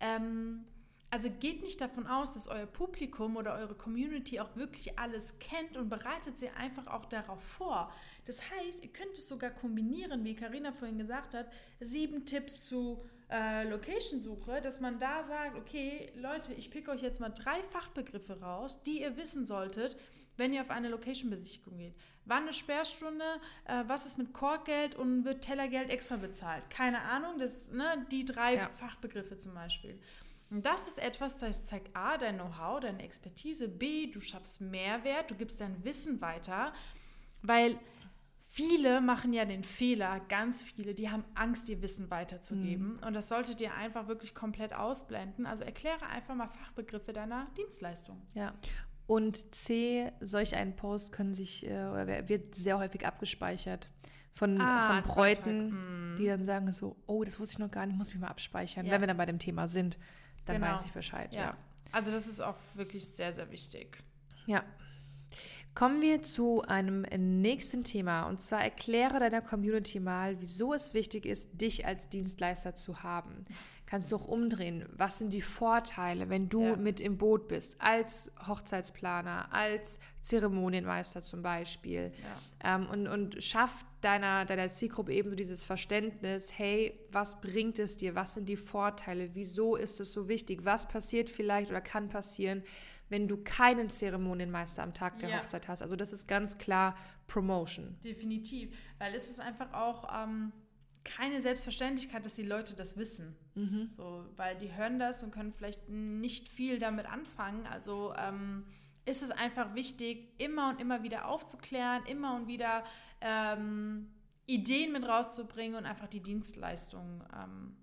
Ähm, 0.00 0.64
also 1.12 1.28
geht 1.28 1.62
nicht 1.62 1.78
davon 1.82 2.06
aus, 2.06 2.32
dass 2.32 2.48
euer 2.48 2.64
Publikum 2.64 3.36
oder 3.36 3.54
eure 3.54 3.74
Community 3.74 4.40
auch 4.40 4.56
wirklich 4.56 4.98
alles 4.98 5.38
kennt 5.38 5.76
und 5.76 5.90
bereitet 5.90 6.38
sie 6.38 6.48
einfach 6.48 6.86
auch 6.86 7.04
darauf 7.04 7.42
vor. 7.42 7.92
Das 8.24 8.40
heißt, 8.50 8.82
ihr 8.82 8.90
könnt 8.90 9.18
es 9.18 9.28
sogar 9.28 9.50
kombinieren, 9.50 10.24
wie 10.24 10.34
Karina 10.34 10.72
vorhin 10.72 10.96
gesagt 10.96 11.34
hat, 11.34 11.52
sieben 11.80 12.24
Tipps 12.24 12.64
zu 12.64 13.04
äh, 13.32 13.64
Location-Suche, 13.68 14.60
dass 14.60 14.80
man 14.80 14.98
da 14.98 15.22
sagt, 15.22 15.56
okay, 15.56 16.12
Leute, 16.16 16.52
ich 16.54 16.70
picke 16.70 16.90
euch 16.90 17.00
jetzt 17.00 17.20
mal 17.20 17.30
drei 17.30 17.62
Fachbegriffe 17.62 18.40
raus, 18.40 18.82
die 18.82 19.00
ihr 19.00 19.16
wissen 19.16 19.46
solltet, 19.46 19.96
wenn 20.36 20.52
ihr 20.52 20.60
auf 20.60 20.70
eine 20.70 20.88
Location-Besichtigung 20.88 21.78
geht. 21.78 21.94
Wann 22.24 22.42
eine 22.42 22.52
Sperrstunde, 22.52 23.24
äh, 23.64 23.84
was 23.86 24.06
ist 24.06 24.18
mit 24.18 24.32
Korkgeld 24.32 24.94
und 24.94 25.24
wird 25.24 25.42
Tellergeld 25.42 25.90
extra 25.90 26.16
bezahlt? 26.16 26.68
Keine 26.70 27.00
Ahnung, 27.00 27.38
das, 27.38 27.70
ne, 27.70 28.06
die 28.10 28.24
drei 28.24 28.56
ja. 28.56 28.68
Fachbegriffe 28.68 29.38
zum 29.38 29.54
Beispiel. 29.54 29.98
Und 30.50 30.66
das 30.66 30.86
ist 30.86 30.98
etwas, 30.98 31.38
das 31.38 31.64
zeigt 31.64 31.96
A, 31.96 32.18
dein 32.18 32.36
Know-how, 32.36 32.80
deine 32.80 33.02
Expertise, 33.02 33.68
B, 33.68 34.10
du 34.10 34.20
schaffst 34.20 34.60
Mehrwert, 34.60 35.30
du 35.30 35.34
gibst 35.34 35.62
dein 35.62 35.82
Wissen 35.82 36.20
weiter, 36.20 36.74
weil 37.40 37.78
viele 38.52 39.00
machen 39.00 39.32
ja 39.32 39.44
den 39.44 39.64
Fehler, 39.64 40.20
ganz 40.28 40.62
viele, 40.62 40.94
die 40.94 41.10
haben 41.10 41.24
Angst, 41.34 41.68
ihr 41.68 41.82
Wissen 41.82 42.10
weiterzugeben. 42.10 42.94
Mhm. 42.94 43.06
Und 43.06 43.14
das 43.14 43.28
solltet 43.28 43.60
ihr 43.60 43.74
einfach 43.74 44.08
wirklich 44.08 44.34
komplett 44.34 44.74
ausblenden. 44.74 45.46
Also 45.46 45.64
erkläre 45.64 46.06
einfach 46.06 46.34
mal 46.34 46.48
Fachbegriffe 46.48 47.12
deiner 47.12 47.46
Dienstleistung. 47.56 48.20
Ja. 48.34 48.54
Und 49.06 49.54
C, 49.54 50.12
solch 50.20 50.54
ein 50.54 50.76
Post 50.76 51.12
können 51.12 51.34
sich 51.34 51.66
äh, 51.66 51.70
oder 51.70 52.28
wird 52.28 52.54
sehr 52.54 52.78
häufig 52.78 53.06
abgespeichert 53.06 53.90
von, 54.34 54.60
ah, 54.60 55.02
von 55.02 55.14
Bräuten, 55.14 56.12
mhm. 56.12 56.16
die 56.16 56.26
dann 56.26 56.44
sagen 56.44 56.72
so, 56.72 56.96
oh, 57.06 57.24
das 57.24 57.38
wusste 57.40 57.54
ich 57.54 57.58
noch 57.58 57.70
gar 57.70 57.86
nicht, 57.86 57.96
muss 57.96 58.10
ich 58.10 58.18
mal 58.18 58.28
abspeichern, 58.28 58.86
ja. 58.86 58.92
wenn 58.92 59.00
wir 59.00 59.08
dann 59.08 59.16
bei 59.16 59.26
dem 59.26 59.38
Thema 59.38 59.68
sind 59.68 59.98
dann 60.44 60.60
genau. 60.60 60.72
weiß 60.72 60.86
ich 60.86 60.92
Bescheid. 60.92 61.32
Ja. 61.32 61.40
ja. 61.40 61.56
Also 61.90 62.10
das 62.10 62.26
ist 62.26 62.40
auch 62.40 62.56
wirklich 62.74 63.06
sehr, 63.06 63.32
sehr 63.32 63.50
wichtig. 63.50 64.02
Ja. 64.46 64.64
Kommen 65.74 66.02
wir 66.02 66.22
zu 66.22 66.60
einem 66.62 67.02
nächsten 67.16 67.82
Thema 67.82 68.24
und 68.24 68.42
zwar 68.42 68.62
erkläre 68.62 69.18
deiner 69.20 69.40
Community 69.40 70.00
mal, 70.00 70.38
wieso 70.40 70.74
es 70.74 70.92
wichtig 70.92 71.24
ist, 71.24 71.48
dich 71.60 71.86
als 71.86 72.10
Dienstleister 72.10 72.74
zu 72.74 73.02
haben. 73.02 73.42
Kannst 73.92 74.10
du 74.10 74.16
auch 74.16 74.26
umdrehen. 74.26 74.86
Was 74.96 75.18
sind 75.18 75.34
die 75.34 75.42
Vorteile, 75.42 76.30
wenn 76.30 76.48
du 76.48 76.62
Ja. 76.64 76.76
mit 76.76 76.98
im 76.98 77.18
Boot 77.18 77.46
bist, 77.46 77.76
als 77.78 78.32
Hochzeitsplaner, 78.48 79.52
als 79.52 80.00
Zeremonienmeister 80.22 81.20
zum 81.22 81.42
Beispiel? 81.42 82.10
Ähm, 82.64 82.86
und, 82.88 83.06
und 83.06 83.42
schaff 83.42 83.84
deiner, 84.00 84.46
deiner 84.46 84.70
Zielgruppe 84.70 85.12
eben 85.12 85.28
so 85.28 85.36
dieses 85.36 85.62
Verständnis, 85.62 86.56
hey, 86.56 86.98
was 87.10 87.42
bringt 87.42 87.78
es 87.78 87.98
dir? 87.98 88.14
Was 88.14 88.32
sind 88.32 88.48
die 88.48 88.56
Vorteile? 88.56 89.34
Wieso 89.34 89.76
ist 89.76 90.00
es 90.00 90.10
so 90.14 90.26
wichtig? 90.26 90.64
Was 90.64 90.88
passiert 90.88 91.28
vielleicht 91.28 91.68
oder 91.68 91.82
kann 91.82 92.08
passieren, 92.08 92.62
wenn 93.10 93.28
du 93.28 93.36
keinen 93.44 93.90
Zeremonienmeister 93.90 94.82
am 94.82 94.94
Tag 94.94 95.18
der 95.18 95.28
Ja. 95.28 95.40
Hochzeit 95.42 95.68
hast? 95.68 95.82
Also 95.82 95.96
das 95.96 96.14
ist 96.14 96.26
ganz 96.26 96.56
klar 96.56 96.96
Promotion. 97.26 97.94
Definitiv. 98.02 98.74
Weil 98.98 99.14
es 99.14 99.28
ist 99.28 99.38
einfach 99.38 99.70
auch 99.74 100.08
ähm, 100.24 100.50
keine 101.04 101.40
Selbstverständlichkeit, 101.40 102.24
dass 102.24 102.34
die 102.34 102.42
Leute 102.42 102.74
das 102.74 102.96
wissen. 102.96 103.36
So, 103.96 104.24
weil 104.36 104.56
die 104.56 104.74
hören 104.74 104.98
das 104.98 105.22
und 105.22 105.32
können 105.32 105.52
vielleicht 105.52 105.88
nicht 105.88 106.48
viel 106.48 106.78
damit 106.78 107.06
anfangen. 107.06 107.66
Also 107.66 108.14
ähm, 108.16 108.64
ist 109.04 109.22
es 109.22 109.30
einfach 109.30 109.74
wichtig, 109.74 110.28
immer 110.38 110.70
und 110.70 110.80
immer 110.80 111.02
wieder 111.02 111.28
aufzuklären, 111.28 112.04
immer 112.06 112.36
und 112.36 112.46
wieder 112.46 112.84
ähm, 113.20 114.12
Ideen 114.46 114.92
mit 114.92 115.06
rauszubringen 115.06 115.76
und 115.76 115.86
einfach 115.86 116.08
die 116.08 116.22
Dienstleistung 116.22 117.24
ähm, 117.34 117.76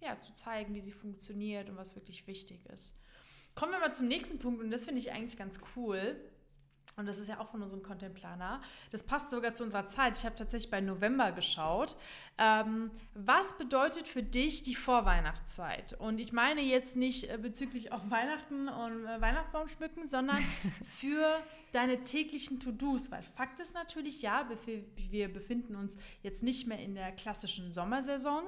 ja, 0.00 0.18
zu 0.20 0.34
zeigen, 0.34 0.74
wie 0.74 0.80
sie 0.80 0.92
funktioniert 0.92 1.68
und 1.68 1.76
was 1.76 1.94
wirklich 1.94 2.26
wichtig 2.26 2.64
ist. 2.66 2.98
Kommen 3.54 3.72
wir 3.72 3.80
mal 3.80 3.94
zum 3.94 4.06
nächsten 4.06 4.38
Punkt 4.38 4.62
und 4.62 4.70
das 4.70 4.84
finde 4.84 5.00
ich 5.00 5.12
eigentlich 5.12 5.38
ganz 5.38 5.58
cool. 5.74 6.16
Und 6.96 7.06
das 7.06 7.18
ist 7.18 7.28
ja 7.28 7.40
auch 7.40 7.48
von 7.48 7.62
unserem 7.62 7.82
Content 7.82 8.14
Planer. 8.14 8.62
Das 8.90 9.02
passt 9.02 9.30
sogar 9.30 9.52
zu 9.54 9.64
unserer 9.64 9.86
Zeit. 9.86 10.16
Ich 10.16 10.24
habe 10.24 10.34
tatsächlich 10.34 10.70
bei 10.70 10.80
November 10.80 11.30
geschaut. 11.32 11.94
Ähm, 12.38 12.90
was 13.14 13.58
bedeutet 13.58 14.08
für 14.08 14.22
dich 14.22 14.62
die 14.62 14.74
Vorweihnachtszeit? 14.74 15.92
Und 16.00 16.18
ich 16.18 16.32
meine 16.32 16.62
jetzt 16.62 16.96
nicht 16.96 17.30
äh, 17.30 17.36
bezüglich 17.36 17.92
auf 17.92 18.00
Weihnachten 18.10 18.68
und 18.68 19.04
äh, 19.04 19.20
Weihnachtsbaum 19.20 19.68
schmücken, 19.68 20.06
sondern 20.06 20.38
für 20.84 21.38
deine 21.76 22.04
täglichen 22.04 22.58
To-Dos. 22.58 23.10
Weil 23.10 23.22
Fakt 23.22 23.60
ist 23.60 23.74
natürlich, 23.74 24.22
ja, 24.22 24.48
wir 25.10 25.32
befinden 25.32 25.76
uns 25.76 25.96
jetzt 26.22 26.42
nicht 26.42 26.66
mehr 26.66 26.80
in 26.80 26.94
der 26.94 27.12
klassischen 27.12 27.70
Sommersaison, 27.70 28.42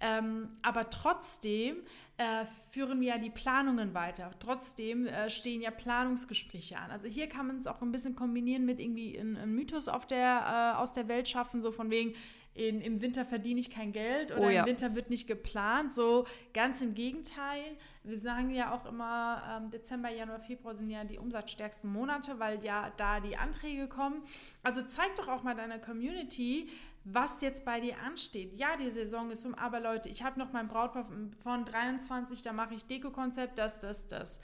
ähm, 0.00 0.50
aber 0.62 0.90
trotzdem 0.90 1.76
äh, 2.16 2.44
führen 2.70 3.00
wir 3.00 3.08
ja 3.08 3.18
die 3.18 3.30
Planungen 3.30 3.94
weiter. 3.94 4.30
Trotzdem 4.38 5.06
äh, 5.06 5.30
stehen 5.30 5.62
ja 5.62 5.70
Planungsgespräche 5.70 6.76
an. 6.78 6.90
Also 6.90 7.08
hier 7.08 7.28
kann 7.28 7.46
man 7.46 7.58
es 7.58 7.66
auch 7.66 7.80
ein 7.80 7.90
bisschen 7.90 8.14
kombinieren 8.14 8.64
mit 8.66 8.78
irgendwie 8.78 9.18
einem 9.18 9.54
Mythos 9.54 9.88
auf 9.88 10.06
der, 10.06 10.74
äh, 10.76 10.78
aus 10.78 10.92
der 10.92 11.08
Welt 11.08 11.28
schaffen, 11.28 11.62
so 11.62 11.72
von 11.72 11.90
wegen, 11.90 12.14
in, 12.54 12.80
im 12.80 13.00
Winter 13.00 13.24
verdiene 13.24 13.58
ich 13.58 13.70
kein 13.70 13.92
Geld 13.92 14.30
oder 14.30 14.46
Oh 14.46 14.48
ja. 14.48 14.60
im 14.60 14.66
Winter 14.66 14.94
wird 14.94 15.10
nicht 15.10 15.26
geplant. 15.26 15.92
So 15.92 16.24
ganz 16.52 16.80
im 16.82 16.94
Gegenteil. 16.94 17.76
Wir 18.04 18.18
sagen 18.18 18.50
ja 18.50 18.72
auch 18.72 18.86
immer, 18.86 19.42
ähm, 19.50 19.70
Dezember, 19.70 20.10
Januar, 20.10 20.38
Februar 20.40 20.74
sind 20.74 20.88
ja 20.90 21.04
die 21.04 21.18
umsatzstärksten 21.18 21.90
Monate, 21.92 22.38
weil 22.38 22.62
ja 22.64 22.92
da 22.96 23.18
die 23.20 23.36
Anträge 23.36 23.88
kommen. 23.88 24.22
Also 24.62 24.82
zeig 24.82 25.16
doch 25.16 25.28
auch 25.28 25.42
mal 25.42 25.54
deiner 25.54 25.78
Community, 25.78 26.68
was 27.04 27.40
jetzt 27.42 27.64
bei 27.64 27.80
dir 27.80 27.98
ansteht. 27.98 28.54
Ja, 28.58 28.76
die 28.76 28.88
Saison 28.88 29.30
ist 29.30 29.44
um, 29.44 29.54
aber 29.54 29.80
Leute, 29.80 30.08
ich 30.08 30.22
habe 30.22 30.38
noch 30.38 30.52
mein 30.52 30.68
Brautpaar 30.68 31.06
von 31.42 31.64
23, 31.64 32.40
da 32.42 32.52
mache 32.52 32.74
ich 32.74 32.86
Deko-Konzept, 32.86 33.58
das, 33.58 33.80
das, 33.80 34.08
das. 34.08 34.40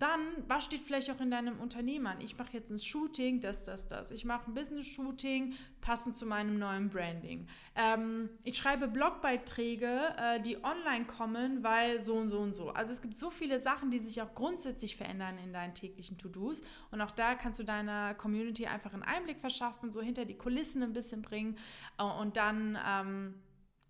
Dann, 0.00 0.20
was 0.48 0.64
steht 0.64 0.80
vielleicht 0.80 1.10
auch 1.10 1.20
in 1.20 1.30
deinem 1.30 1.60
Unternehmen 1.60 2.06
an? 2.06 2.22
Ich 2.22 2.38
mache 2.38 2.54
jetzt 2.54 2.70
ein 2.70 2.78
Shooting, 2.78 3.42
das, 3.42 3.64
das, 3.64 3.86
das. 3.86 4.10
Ich 4.10 4.24
mache 4.24 4.50
ein 4.50 4.54
Business-Shooting, 4.54 5.52
passend 5.82 6.16
zu 6.16 6.24
meinem 6.24 6.58
neuen 6.58 6.88
Branding. 6.88 7.46
Ähm, 7.74 8.30
ich 8.42 8.56
schreibe 8.56 8.88
Blogbeiträge, 8.88 10.14
äh, 10.16 10.40
die 10.40 10.64
online 10.64 11.04
kommen, 11.04 11.62
weil 11.62 12.02
so 12.02 12.14
und 12.14 12.28
so 12.30 12.38
und 12.38 12.54
so. 12.54 12.70
Also 12.70 12.92
es 12.92 13.02
gibt 13.02 13.18
so 13.18 13.28
viele 13.28 13.60
Sachen, 13.60 13.90
die 13.90 13.98
sich 13.98 14.22
auch 14.22 14.34
grundsätzlich 14.34 14.96
verändern 14.96 15.36
in 15.36 15.52
deinen 15.52 15.74
täglichen 15.74 16.16
To-Dos. 16.16 16.62
Und 16.90 17.02
auch 17.02 17.10
da 17.10 17.34
kannst 17.34 17.60
du 17.60 17.64
deiner 17.64 18.14
Community 18.14 18.66
einfach 18.66 18.94
einen 18.94 19.02
Einblick 19.02 19.38
verschaffen, 19.38 19.92
so 19.92 20.00
hinter 20.00 20.24
die 20.24 20.38
Kulissen 20.38 20.82
ein 20.82 20.94
bisschen 20.94 21.20
bringen. 21.20 21.58
Äh, 21.98 22.04
und 22.04 22.38
dann 22.38 22.78
ähm, 22.88 23.34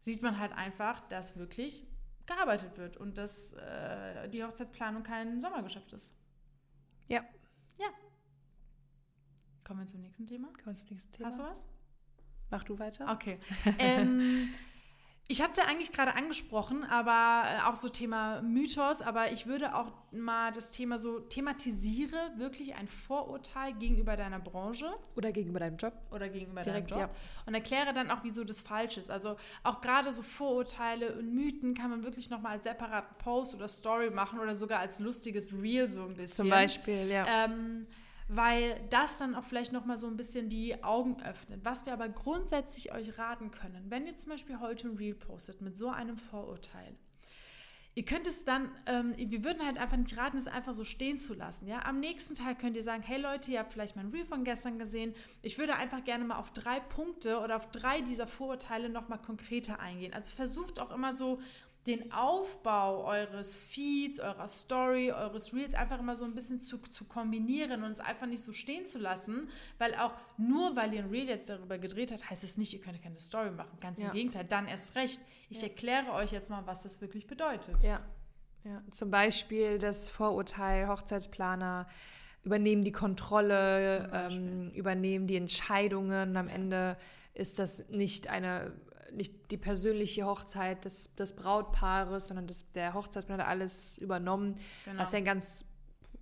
sieht 0.00 0.23
man 0.23 0.40
halt 0.40 0.50
einfach, 0.55 1.00
dass 1.02 1.37
wirklich 1.37 1.85
gearbeitet 2.30 2.76
wird 2.78 2.96
und 2.96 3.18
dass 3.18 3.52
äh, 3.54 4.28
die 4.28 4.42
Hochzeitsplanung 4.44 5.02
kein 5.02 5.40
Sommergeschäft 5.40 5.92
ist. 5.92 6.14
Ja. 7.08 7.22
Ja. 7.78 7.88
Kommen 9.64 9.80
wir 9.80 9.87
zum 9.87 10.00
nächsten 10.00 10.26
Thema. 10.26 10.49
Kommen 10.49 10.66
wir 10.66 10.75
zum 10.75 10.87
nächsten 10.88 11.12
Thema. 11.12 11.28
Hast 11.28 11.38
du 11.38 11.42
was? 11.42 11.64
Mach 12.50 12.64
du 12.64 12.78
weiter. 12.78 13.10
Okay. 13.12 13.38
ähm, 13.78 14.49
ich 15.30 15.40
hatte 15.40 15.52
es 15.52 15.56
ja 15.58 15.64
eigentlich 15.66 15.92
gerade 15.92 16.14
angesprochen, 16.14 16.82
aber 16.82 17.44
äh, 17.49 17.68
auch 17.68 17.76
so 17.76 17.88
Thema 17.88 18.42
Mythos, 18.42 19.00
aber 19.00 19.30
ich 19.30 19.46
würde 19.46 19.76
auch 19.76 19.92
mal 20.10 20.50
das 20.50 20.72
Thema 20.72 20.99
so 20.99 21.20
thematisiere, 21.20 22.32
wirklich 22.37 22.75
ein 22.75 22.88
Vorurteil 22.88 23.75
gegenüber 23.75 24.16
deiner 24.16 24.40
Branche 24.40 24.92
Oder 25.14 25.30
gegenüber 25.30 25.60
deinem 25.60 25.76
Job. 25.76 25.92
oder 26.10 26.28
gegenüber 26.28 26.62
Direkt, 26.62 26.90
deinem 26.90 27.02
Job 27.02 27.10
und 27.46 27.54
erkläre 27.54 27.94
dann 27.94 28.10
auch, 28.10 28.25
wieso 28.25 28.42
das 28.42 28.60
falsch 28.60 28.99
ist. 28.99 29.08
Also 29.08 29.37
auch 29.62 29.80
gerade 29.80 30.10
so 30.12 30.22
Vorurteile 30.22 31.16
und 31.16 31.32
Mythen 31.32 31.75
kann 31.75 31.90
man 31.90 32.02
wirklich 32.02 32.28
nochmal 32.28 32.54
als 32.54 32.64
separaten 32.64 33.16
Post 33.18 33.54
oder 33.54 33.68
Story 33.68 34.10
machen 34.10 34.40
oder 34.40 34.56
sogar 34.56 34.80
als 34.80 34.99
lustiges 34.99 35.52
Reel 35.52 35.88
so 35.88 36.02
ein 36.02 36.14
bisschen. 36.14 36.44
Zum 36.44 36.49
Beispiel, 36.49 37.06
ja. 37.08 37.44
Ähm, 37.44 37.87
weil 38.32 38.80
das 38.90 39.18
dann 39.18 39.34
auch 39.34 39.42
vielleicht 39.42 39.72
nochmal 39.72 39.99
so 39.99 40.06
ein 40.06 40.16
bisschen 40.16 40.49
die 40.49 40.84
Augen 40.84 41.20
öffnet. 41.22 41.64
Was 41.64 41.84
wir 41.84 41.92
aber 41.92 42.08
grundsätzlich 42.08 42.92
euch 42.92 43.18
raten 43.18 43.50
können, 43.50 43.87
wenn 43.88 44.06
ihr 44.06 44.14
zum 44.16 44.30
Beispiel 44.30 44.60
heute 44.60 44.88
ein 44.88 44.96
Reel 44.96 45.14
postet 45.14 45.60
mit 45.60 45.76
so 45.76 45.88
einem 45.88 46.16
Vorurteil, 46.16 46.96
Ihr 47.96 48.04
könnt 48.04 48.28
es 48.28 48.44
dann, 48.44 48.70
ähm, 48.87 49.14
wir 49.16 49.42
würden 49.42 49.66
halt 49.66 49.76
einfach 49.76 49.96
nicht 49.96 50.16
raten, 50.16 50.38
es 50.38 50.46
einfach 50.46 50.75
so 50.75 50.84
stehen 50.84 51.18
zu 51.18 51.34
lassen. 51.34 51.66
Ja? 51.66 51.84
Am 51.84 51.99
nächsten 51.99 52.37
Tag 52.37 52.60
könnt 52.60 52.76
ihr 52.76 52.84
sagen, 52.84 53.02
hey 53.02 53.20
Leute, 53.20 53.50
ihr 53.50 53.58
habt 53.58 53.72
vielleicht 53.72 53.96
mein 53.96 54.06
Reel 54.10 54.25
von 54.25 54.44
gestern 54.44 54.78
gesehen. 54.78 55.12
Ich 55.42 55.58
würde 55.58 55.75
einfach 55.75 56.04
gerne 56.04 56.25
mal 56.25 56.38
auf 56.38 56.52
drei 56.52 56.78
Punkte 56.78 57.40
oder 57.40 57.56
auf 57.56 57.68
drei 57.72 58.00
dieser 58.00 58.28
Vorurteile 58.28 58.88
nochmal 58.90 59.20
konkreter 59.20 59.80
eingehen. 59.80 60.14
Also 60.14 60.30
versucht 60.30 60.78
auch 60.78 60.92
immer 60.92 61.12
so 61.14 61.40
den 61.87 62.12
Aufbau 62.12 63.04
eures 63.06 63.54
Feeds, 63.54 64.20
eurer 64.20 64.49
Story, 64.49 65.12
eures 65.12 65.54
Reels 65.54 65.72
einfach 65.75 65.99
immer 65.99 66.14
so 66.14 66.25
ein 66.26 66.34
bisschen 66.34 66.60
zu, 66.60 66.78
zu 66.78 67.06
kombinieren 67.06 67.82
und 67.82 67.90
es 67.90 68.00
einfach 68.00 68.26
nicht 68.26 68.42
so 68.44 68.52
stehen 68.52 68.87
zu 68.87 68.99
lassen, 68.99 69.49
weil 69.78 69.94
auch 69.94 70.12
nur 70.37 70.76
weil 70.76 70.92
ihr 70.92 71.02
ein 71.02 71.08
Reel 71.08 71.26
jetzt 71.28 71.49
darüber 71.49 71.78
gedreht 71.78 72.12
habt, 72.12 72.28
heißt 72.28 72.44
es 72.44 72.58
nicht, 72.58 72.75
ihr 72.75 72.80
könnt 72.80 73.02
keine 73.02 73.18
Story 73.18 73.50
machen. 73.50 73.78
Ganz 73.80 74.02
Ja. 74.02 74.08
im 74.08 74.14
Gegenteil, 74.14 74.44
dann 74.44 74.68
erst 74.68 74.94
recht. 74.94 75.20
Ich 75.49 75.62
Ja. 75.62 75.68
erkläre 75.68 76.12
euch 76.12 76.32
jetzt 76.32 76.50
mal, 76.50 76.66
was 76.66 76.82
das 76.82 77.00
wirklich 77.00 77.26
bedeutet. 77.26 77.76
Ja. 77.82 78.00
ja. 78.64 78.82
Zum 78.90 79.10
Beispiel 79.10 79.78
das 79.78 80.10
Vorurteil, 80.10 80.87
Hochzeitsplaner 80.87 81.87
übernehmen 82.42 82.84
die 82.84 82.92
Kontrolle, 82.92 84.10
ähm, 84.12 84.70
übernehmen 84.72 85.26
die 85.26 85.37
Entscheidungen. 85.37 86.37
Am 86.37 86.49
Ende 86.49 86.96
ist 87.34 87.58
das 87.58 87.88
nicht 87.88 88.28
eine 88.28 88.72
nicht 89.14 89.50
die 89.50 89.57
persönliche 89.57 90.25
Hochzeit 90.26 90.85
des, 90.85 91.14
des 91.17 91.35
Brautpaares, 91.37 92.29
sondern 92.29 92.47
das, 92.47 92.71
der 92.73 92.95
Hochzeitsplaner 92.95 93.45
hat 93.45 93.50
alles 93.50 93.99
übernommen. 93.99 94.55
Genau. 94.85 95.00
Was 95.00 95.12
ja 95.12 95.19
ein 95.19 95.25
ganz, 95.25 95.64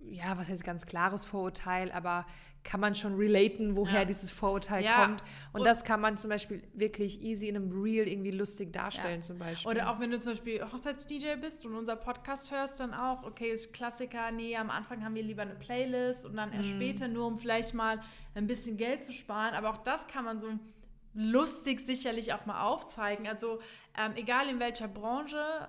ja, 0.09 0.37
was 0.37 0.49
jetzt 0.49 0.63
ganz 0.63 0.85
klares 0.85 1.25
Vorurteil, 1.25 1.91
aber 1.91 2.25
kann 2.65 2.81
man 2.81 2.93
schon 2.93 3.15
relaten, 3.15 3.77
woher 3.77 3.99
Ja. 3.99 4.05
dieses 4.05 4.29
Vorurteil 4.31 4.83
Ja. 4.83 5.05
kommt. 5.05 5.21
Und, 5.53 5.61
Und- 5.61 5.65
das 5.65 5.85
kann 5.85 6.01
man 6.01 6.17
zum 6.17 6.29
Beispiel 6.29 6.61
wirklich 6.73 7.21
easy 7.21 7.47
in 7.47 7.55
einem 7.55 7.71
Reel 7.81 8.05
irgendwie 8.05 8.31
lustig 8.31 8.73
darstellen, 8.73 9.21
Ja. 9.21 9.25
zum 9.25 9.37
Beispiel. 9.39 9.71
Oder 9.71 9.89
auch 9.89 9.99
wenn 10.01 10.11
du 10.11 10.19
zum 10.19 10.33
Beispiel 10.33 10.61
Hochzeits-DJ 10.61 11.37
bist 11.39 11.65
und 11.65 11.73
unser 11.73 11.95
Podcast 11.95 12.51
hörst, 12.51 12.81
dann 12.81 12.93
auch, 12.93 13.23
okay, 13.23 13.49
ist 13.51 13.71
Klassiker, 13.71 14.31
nee, 14.31 14.57
am 14.57 14.69
Anfang 14.69 15.05
haben 15.05 15.15
wir 15.15 15.23
lieber 15.23 15.43
eine 15.43 15.55
Playlist 15.55 16.25
und 16.25 16.35
dann 16.35 16.51
erst 16.51 16.71
später, 16.71 17.07
nur 17.07 17.27
um 17.27 17.39
vielleicht 17.39 17.73
mal 17.73 18.01
ein 18.35 18.45
bisschen 18.45 18.75
Geld 18.75 19.05
zu 19.05 19.13
sparen. 19.13 19.53
Aber 19.55 19.69
auch 19.69 19.77
das 19.77 20.05
kann 20.07 20.25
man 20.25 20.39
so 20.41 20.47
lustig 21.13 21.79
sicherlich 21.81 22.33
auch 22.33 22.45
mal 22.45 22.61
aufzeigen. 22.61 23.27
Also 23.27 23.59
ähm, 23.97 24.13
egal 24.15 24.47
in 24.49 24.59
welcher 24.59 24.87
Branche, 24.87 25.67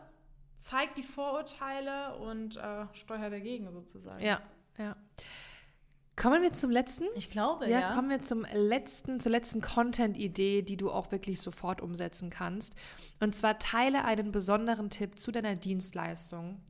zeigt 0.59 0.99
die 0.99 1.03
Vorurteile 1.03 2.17
und 2.17 2.57
äh, 2.57 2.87
steuert 2.93 3.33
dagegen 3.33 3.71
sozusagen. 3.73 4.23
Ja, 4.23 4.41
ja. 4.79 4.97
Kommen 6.17 6.43
wir 6.43 6.53
zum 6.53 6.71
letzten? 6.71 7.05
Ich 7.15 7.31
glaube, 7.31 7.69
Ja, 7.71 7.95
kommen 7.95 8.11
wir 8.11 8.21
zum 8.21 8.45
letzten, 8.53 9.21
zur 9.21 9.33
letzten 9.33 9.63
Content-Idee, 9.63 10.61
die 10.61 10.77
du 10.77 10.91
auch 10.91 11.11
wirklich 11.13 11.41
sofort 11.41 11.81
umsetzen 11.81 12.29
kannst. 12.29 12.75
Und 13.21 13.35
zwar 13.35 13.59
teile 13.59 14.05
einen 14.05 14.31
besonderen 14.31 14.91
Tipp 14.91 15.19
zu 15.19 15.33
deiner 15.33 15.55
Dienstleistung, 15.55 16.61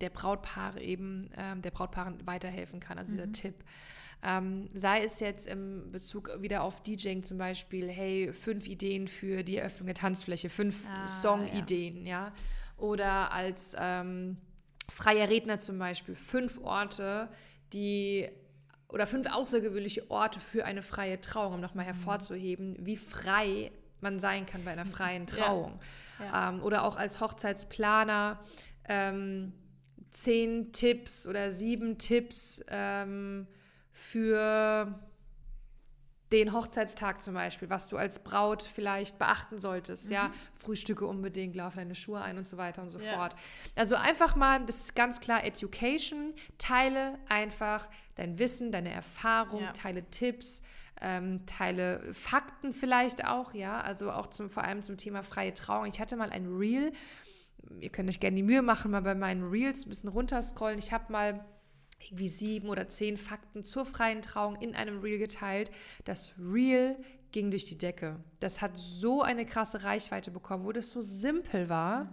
der 0.00 0.10
Brautpaare 0.10 0.80
eben, 0.80 1.30
ähm, 1.36 1.62
der 1.62 1.70
Brautpaaren 1.70 2.26
weiterhelfen 2.26 2.80
kann. 2.80 2.98
Also 2.98 3.12
dieser 3.12 3.30
Tipp. 3.30 3.54
Ähm, 4.22 4.68
sei 4.74 5.04
es 5.04 5.20
jetzt 5.20 5.46
im 5.46 5.92
Bezug 5.92 6.30
wieder 6.40 6.62
auf 6.62 6.82
DJing 6.82 7.22
zum 7.22 7.38
Beispiel, 7.38 7.88
hey, 7.88 8.32
fünf 8.32 8.66
Ideen 8.66 9.06
für 9.06 9.42
die 9.42 9.58
Eröffnung 9.58 9.86
der 9.86 9.94
Tanzfläche, 9.94 10.48
fünf 10.48 10.88
Ah, 10.88 11.06
Song-Ideen, 11.06 12.06
ja. 12.06 12.32
Oder 12.76 13.32
als 13.32 13.76
ähm, 13.78 14.38
freier 14.88 15.28
Redner 15.28 15.58
zum 15.58 15.78
Beispiel, 15.78 16.14
fünf 16.14 16.58
Orte, 16.62 17.28
die 17.72 18.28
oder 18.88 19.06
fünf 19.06 19.32
außergewöhnliche 19.32 20.10
Orte 20.10 20.40
für 20.40 20.64
eine 20.64 20.82
freie 20.82 21.20
Trauung, 21.20 21.54
um 21.54 21.60
nochmal 21.60 21.84
hervorzuheben, 21.84 22.76
wie 22.80 22.96
frei 22.96 23.72
man 24.00 24.20
sein 24.20 24.46
kann 24.46 24.64
bei 24.64 24.72
einer 24.72 24.86
freien 24.86 25.26
Trauung. 25.26 25.78
Ja. 26.18 26.24
Ja. 26.24 26.48
Ähm, 26.50 26.62
oder 26.62 26.84
auch 26.84 26.96
als 26.96 27.20
Hochzeitsplaner 27.20 28.38
ähm, 28.88 29.52
zehn 30.10 30.72
Tipps 30.72 31.26
oder 31.26 31.50
sieben 31.50 31.98
Tipps 31.98 32.62
ähm, 32.68 33.46
für 33.96 35.00
den 36.30 36.52
Hochzeitstag 36.52 37.22
zum 37.22 37.32
Beispiel, 37.32 37.70
was 37.70 37.88
du 37.88 37.96
als 37.96 38.22
Braut 38.22 38.62
vielleicht 38.62 39.18
beachten 39.18 39.58
solltest, 39.58 40.06
mhm. 40.06 40.12
ja, 40.12 40.30
Frühstücke 40.52 41.06
unbedingt, 41.06 41.56
lauf 41.56 41.76
deine 41.76 41.94
Schuhe 41.94 42.20
ein 42.20 42.36
und 42.36 42.44
so 42.44 42.58
weiter 42.58 42.82
und 42.82 42.90
so 42.90 42.98
ja. 42.98 43.14
fort. 43.14 43.34
Also 43.74 43.94
einfach 43.94 44.36
mal, 44.36 44.62
das 44.66 44.80
ist 44.80 44.94
ganz 44.94 45.20
klar 45.20 45.44
Education, 45.44 46.34
teile 46.58 47.18
einfach 47.30 47.88
dein 48.16 48.38
Wissen, 48.38 48.70
deine 48.70 48.90
Erfahrung, 48.90 49.62
ja. 49.62 49.72
teile 49.72 50.04
Tipps, 50.10 50.60
ähm, 51.00 51.46
teile 51.46 52.12
Fakten 52.12 52.74
vielleicht 52.74 53.24
auch, 53.24 53.54
ja, 53.54 53.80
also 53.80 54.12
auch 54.12 54.26
zum, 54.26 54.50
vor 54.50 54.62
allem 54.62 54.82
zum 54.82 54.98
Thema 54.98 55.22
freie 55.22 55.54
Trauung. 55.54 55.86
Ich 55.86 56.00
hatte 56.00 56.16
mal 56.16 56.28
ein 56.28 56.46
Reel, 56.54 56.92
ihr 57.80 57.88
könnt 57.88 58.10
euch 58.10 58.20
gerne 58.20 58.36
die 58.36 58.42
Mühe 58.42 58.60
machen, 58.60 58.90
mal 58.90 59.00
bei 59.00 59.14
meinen 59.14 59.48
Reels 59.48 59.86
ein 59.86 59.88
bisschen 59.88 60.10
runterscrollen. 60.10 60.78
Ich 60.78 60.92
habe 60.92 61.10
mal 61.10 61.46
irgendwie 62.00 62.28
sieben 62.28 62.68
oder 62.68 62.88
zehn 62.88 63.16
Fakten 63.16 63.64
zur 63.64 63.84
freien 63.84 64.22
Trauung 64.22 64.56
in 64.56 64.74
einem 64.74 65.00
Reel 65.00 65.18
geteilt. 65.18 65.70
Das 66.04 66.32
Reel 66.38 66.96
ging 67.32 67.50
durch 67.50 67.64
die 67.64 67.78
Decke. 67.78 68.20
Das 68.40 68.62
hat 68.62 68.76
so 68.76 69.22
eine 69.22 69.44
krasse 69.44 69.84
Reichweite 69.84 70.30
bekommen, 70.30 70.64
wo 70.64 70.72
das 70.72 70.90
so 70.90 71.00
simpel 71.00 71.68
war. 71.68 72.04
Mhm. 72.04 72.10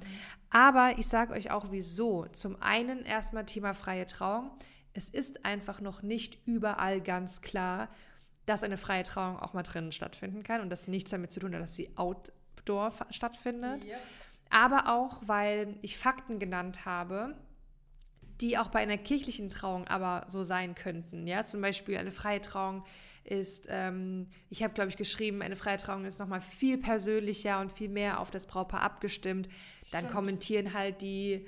Aber 0.49 0.97
ich 0.97 1.07
sage 1.07 1.33
euch 1.33 1.51
auch 1.51 1.71
wieso. 1.71 2.25
Zum 2.33 2.61
einen 2.61 3.05
erstmal 3.05 3.45
Thema 3.45 3.73
freie 3.73 4.05
Trauung. 4.05 4.51
Es 4.93 5.09
ist 5.09 5.45
einfach 5.45 5.81
noch 5.81 6.01
nicht 6.01 6.39
überall 6.45 7.01
ganz 7.01 7.41
klar, 7.41 7.89
dass 8.45 8.63
eine 8.63 8.77
freie 8.77 9.03
Trauung 9.03 9.39
auch 9.39 9.53
mal 9.53 9.63
drinnen 9.63 9.91
stattfinden 9.91 10.43
kann 10.43 10.61
und 10.61 10.69
das 10.69 10.87
nichts 10.87 11.11
damit 11.11 11.31
zu 11.31 11.39
tun 11.39 11.55
hat, 11.55 11.61
dass 11.61 11.75
sie 11.75 11.95
outdoor 11.95 12.91
stattfindet. 13.09 13.85
Ja. 13.85 13.97
Aber 14.49 14.93
auch, 14.93 15.23
weil 15.25 15.77
ich 15.81 15.97
Fakten 15.97 16.37
genannt 16.37 16.85
habe, 16.85 17.35
die 18.43 18.57
auch 18.57 18.67
bei 18.67 18.79
einer 18.79 18.97
kirchlichen 18.97 19.49
Trauung 19.49 19.87
aber 19.87 20.25
so 20.27 20.43
sein 20.43 20.75
könnten. 20.75 21.25
Ja, 21.25 21.45
zum 21.45 21.61
Beispiel 21.61 21.97
eine 21.97 22.11
freie 22.11 22.41
Trauung 22.41 22.83
ist, 23.23 23.67
ähm, 23.69 24.27
ich 24.49 24.63
habe, 24.63 24.73
glaube 24.73 24.89
ich, 24.89 24.97
geschrieben, 24.97 25.41
eine 25.41 25.55
freie 25.55 25.77
Trauung 25.77 26.03
ist 26.03 26.19
nochmal 26.19 26.41
viel 26.41 26.77
persönlicher 26.77 27.61
und 27.61 27.71
viel 27.71 27.87
mehr 27.87 28.19
auf 28.19 28.31
das 28.31 28.45
Brautpaar 28.45 28.81
abgestimmt. 28.81 29.47
Dann 29.91 30.01
Stimmt. 30.01 30.13
kommentieren 30.13 30.73
halt 30.73 31.01
die, 31.01 31.45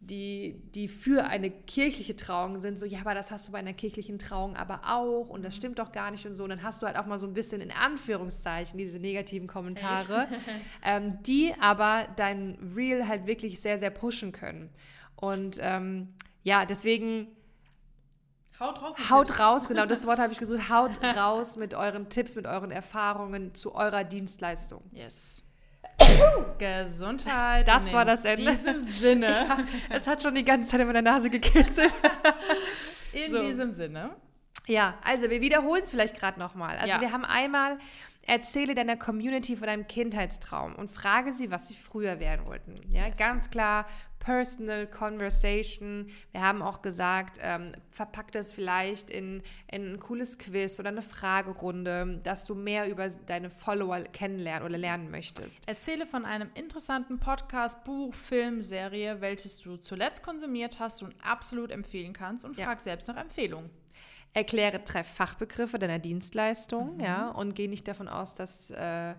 die, 0.00 0.60
die 0.74 0.88
für 0.88 1.24
eine 1.24 1.50
kirchliche 1.50 2.16
Trauung 2.16 2.60
sind, 2.60 2.78
so, 2.78 2.84
ja, 2.84 3.00
aber 3.00 3.14
das 3.14 3.30
hast 3.30 3.48
du 3.48 3.52
bei 3.52 3.58
einer 3.58 3.72
kirchlichen 3.72 4.18
Trauung 4.18 4.56
aber 4.56 4.82
auch 4.84 5.30
und 5.30 5.42
das 5.42 5.54
mhm. 5.54 5.58
stimmt 5.58 5.78
doch 5.78 5.90
gar 5.90 6.10
nicht 6.10 6.26
und 6.26 6.34
so. 6.34 6.44
Und 6.44 6.50
dann 6.50 6.62
hast 6.62 6.82
du 6.82 6.86
halt 6.86 6.98
auch 6.98 7.06
mal 7.06 7.18
so 7.18 7.26
ein 7.26 7.32
bisschen 7.32 7.62
in 7.62 7.72
Anführungszeichen 7.72 8.78
diese 8.78 8.98
negativen 8.98 9.48
Kommentare, 9.48 10.28
ähm, 10.84 11.16
die 11.22 11.54
aber 11.60 12.06
dein 12.16 12.58
Reel 12.76 13.08
halt 13.08 13.26
wirklich 13.26 13.58
sehr, 13.58 13.78
sehr 13.78 13.90
pushen 13.90 14.32
können. 14.32 14.68
Und 15.16 15.58
ähm, 15.60 16.14
ja, 16.42 16.66
deswegen. 16.66 17.28
Haut 18.58 18.80
raus. 18.80 18.94
Haut 19.10 19.26
Tipps. 19.26 19.40
raus, 19.40 19.68
genau, 19.68 19.84
das 19.84 20.06
Wort 20.06 20.18
habe 20.18 20.32
ich 20.32 20.38
gesucht. 20.38 20.70
Haut 20.70 21.02
raus 21.02 21.56
mit 21.56 21.74
euren 21.74 22.08
Tipps, 22.08 22.36
mit 22.36 22.46
euren 22.46 22.70
Erfahrungen 22.70 23.54
zu 23.54 23.74
eurer 23.74 24.04
Dienstleistung. 24.04 24.82
Yes. 24.92 25.44
Gesundheit. 26.58 27.68
Das 27.68 27.92
war 27.92 28.04
das 28.04 28.24
Ende. 28.24 28.50
In 28.50 28.56
diesem 28.56 28.88
Sinne. 28.88 29.26
Ja, 29.48 29.58
es 29.90 30.06
hat 30.06 30.22
schon 30.22 30.34
die 30.34 30.44
ganze 30.44 30.70
Zeit 30.70 30.80
in 30.80 30.86
meiner 30.86 31.02
Nase 31.02 31.30
gekitzelt. 31.30 31.92
In 33.12 33.32
so. 33.32 33.40
diesem 33.40 33.72
Sinne. 33.72 34.14
Ja, 34.66 34.98
also 35.02 35.30
wir 35.30 35.40
wiederholen 35.40 35.82
es 35.82 35.90
vielleicht 35.90 36.18
gerade 36.18 36.38
nochmal. 36.38 36.76
Also 36.76 36.94
ja. 36.96 37.00
wir 37.00 37.12
haben 37.12 37.24
einmal 37.24 37.78
Erzähle 38.22 38.74
deiner 38.74 38.96
Community 38.96 39.56
von 39.56 39.68
deinem 39.68 39.86
Kindheitstraum 39.86 40.74
und 40.74 40.90
frage 40.90 41.32
sie, 41.32 41.50
was 41.50 41.68
sie 41.68 41.74
früher 41.74 42.18
werden 42.18 42.44
wollten. 42.46 42.74
Ja, 42.88 43.06
yes. 43.06 43.18
ganz 43.18 43.50
klar, 43.50 43.86
Personal 44.26 44.88
Conversation. 44.88 46.08
Wir 46.32 46.42
haben 46.42 46.60
auch 46.60 46.82
gesagt, 46.82 47.38
ähm, 47.40 47.70
verpack 47.92 48.32
das 48.32 48.52
vielleicht 48.52 49.08
in, 49.08 49.40
in 49.70 49.92
ein 49.92 50.00
cooles 50.00 50.36
Quiz 50.36 50.80
oder 50.80 50.88
eine 50.88 51.02
Fragerunde, 51.02 52.18
dass 52.24 52.44
du 52.44 52.56
mehr 52.56 52.90
über 52.90 53.08
deine 53.08 53.50
Follower 53.50 54.00
kennenlernen 54.00 54.66
oder 54.66 54.78
lernen 54.78 55.12
möchtest. 55.12 55.68
Erzähle 55.68 56.06
von 56.06 56.24
einem 56.24 56.50
interessanten 56.54 57.20
Podcast, 57.20 57.84
Buch, 57.84 58.12
Film, 58.12 58.62
Serie, 58.62 59.20
welches 59.20 59.60
du 59.60 59.76
zuletzt 59.76 60.24
konsumiert 60.24 60.80
hast 60.80 61.04
und 61.04 61.14
absolut 61.22 61.70
empfehlen 61.70 62.12
kannst 62.12 62.44
und 62.44 62.56
frag 62.56 62.78
ja. 62.78 62.82
selbst 62.82 63.06
nach 63.06 63.18
Empfehlungen. 63.18 63.70
Erkläre 64.34 64.80
drei 64.80 65.04
Fachbegriffe 65.04 65.78
deiner 65.78 66.00
Dienstleistung, 66.00 66.96
mhm. 66.96 67.00
ja, 67.00 67.28
und 67.30 67.54
gehe 67.54 67.70
nicht 67.70 67.86
davon 67.86 68.08
aus, 68.08 68.34
dass 68.34 68.70
äh, 68.70 69.14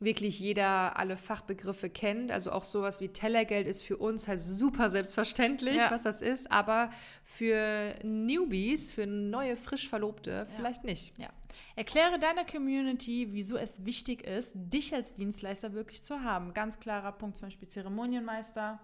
wirklich 0.00 0.38
jeder 0.38 0.96
alle 0.96 1.16
Fachbegriffe 1.16 1.90
kennt. 1.90 2.30
Also 2.30 2.52
auch 2.52 2.64
sowas 2.64 3.00
wie 3.00 3.08
Tellergeld 3.08 3.66
ist 3.66 3.82
für 3.82 3.96
uns 3.96 4.28
halt 4.28 4.40
super 4.40 4.90
selbstverständlich, 4.90 5.76
ja. 5.76 5.90
was 5.90 6.04
das 6.04 6.20
ist, 6.20 6.50
aber 6.52 6.90
für 7.24 7.94
Newbies, 8.04 8.92
für 8.92 9.06
neue, 9.06 9.56
frisch 9.56 9.88
Verlobte 9.88 10.30
ja. 10.30 10.44
vielleicht 10.44 10.84
nicht. 10.84 11.18
Ja. 11.18 11.28
Erkläre 11.74 12.18
deiner 12.18 12.44
Community, 12.44 13.28
wieso 13.30 13.56
es 13.56 13.84
wichtig 13.84 14.24
ist, 14.24 14.54
dich 14.56 14.94
als 14.94 15.14
Dienstleister 15.14 15.72
wirklich 15.72 16.04
zu 16.04 16.22
haben. 16.22 16.54
Ganz 16.54 16.78
klarer 16.78 17.12
Punkt, 17.12 17.36
zum 17.36 17.48
Beispiel 17.48 17.68
Zeremonienmeister, 17.68 18.80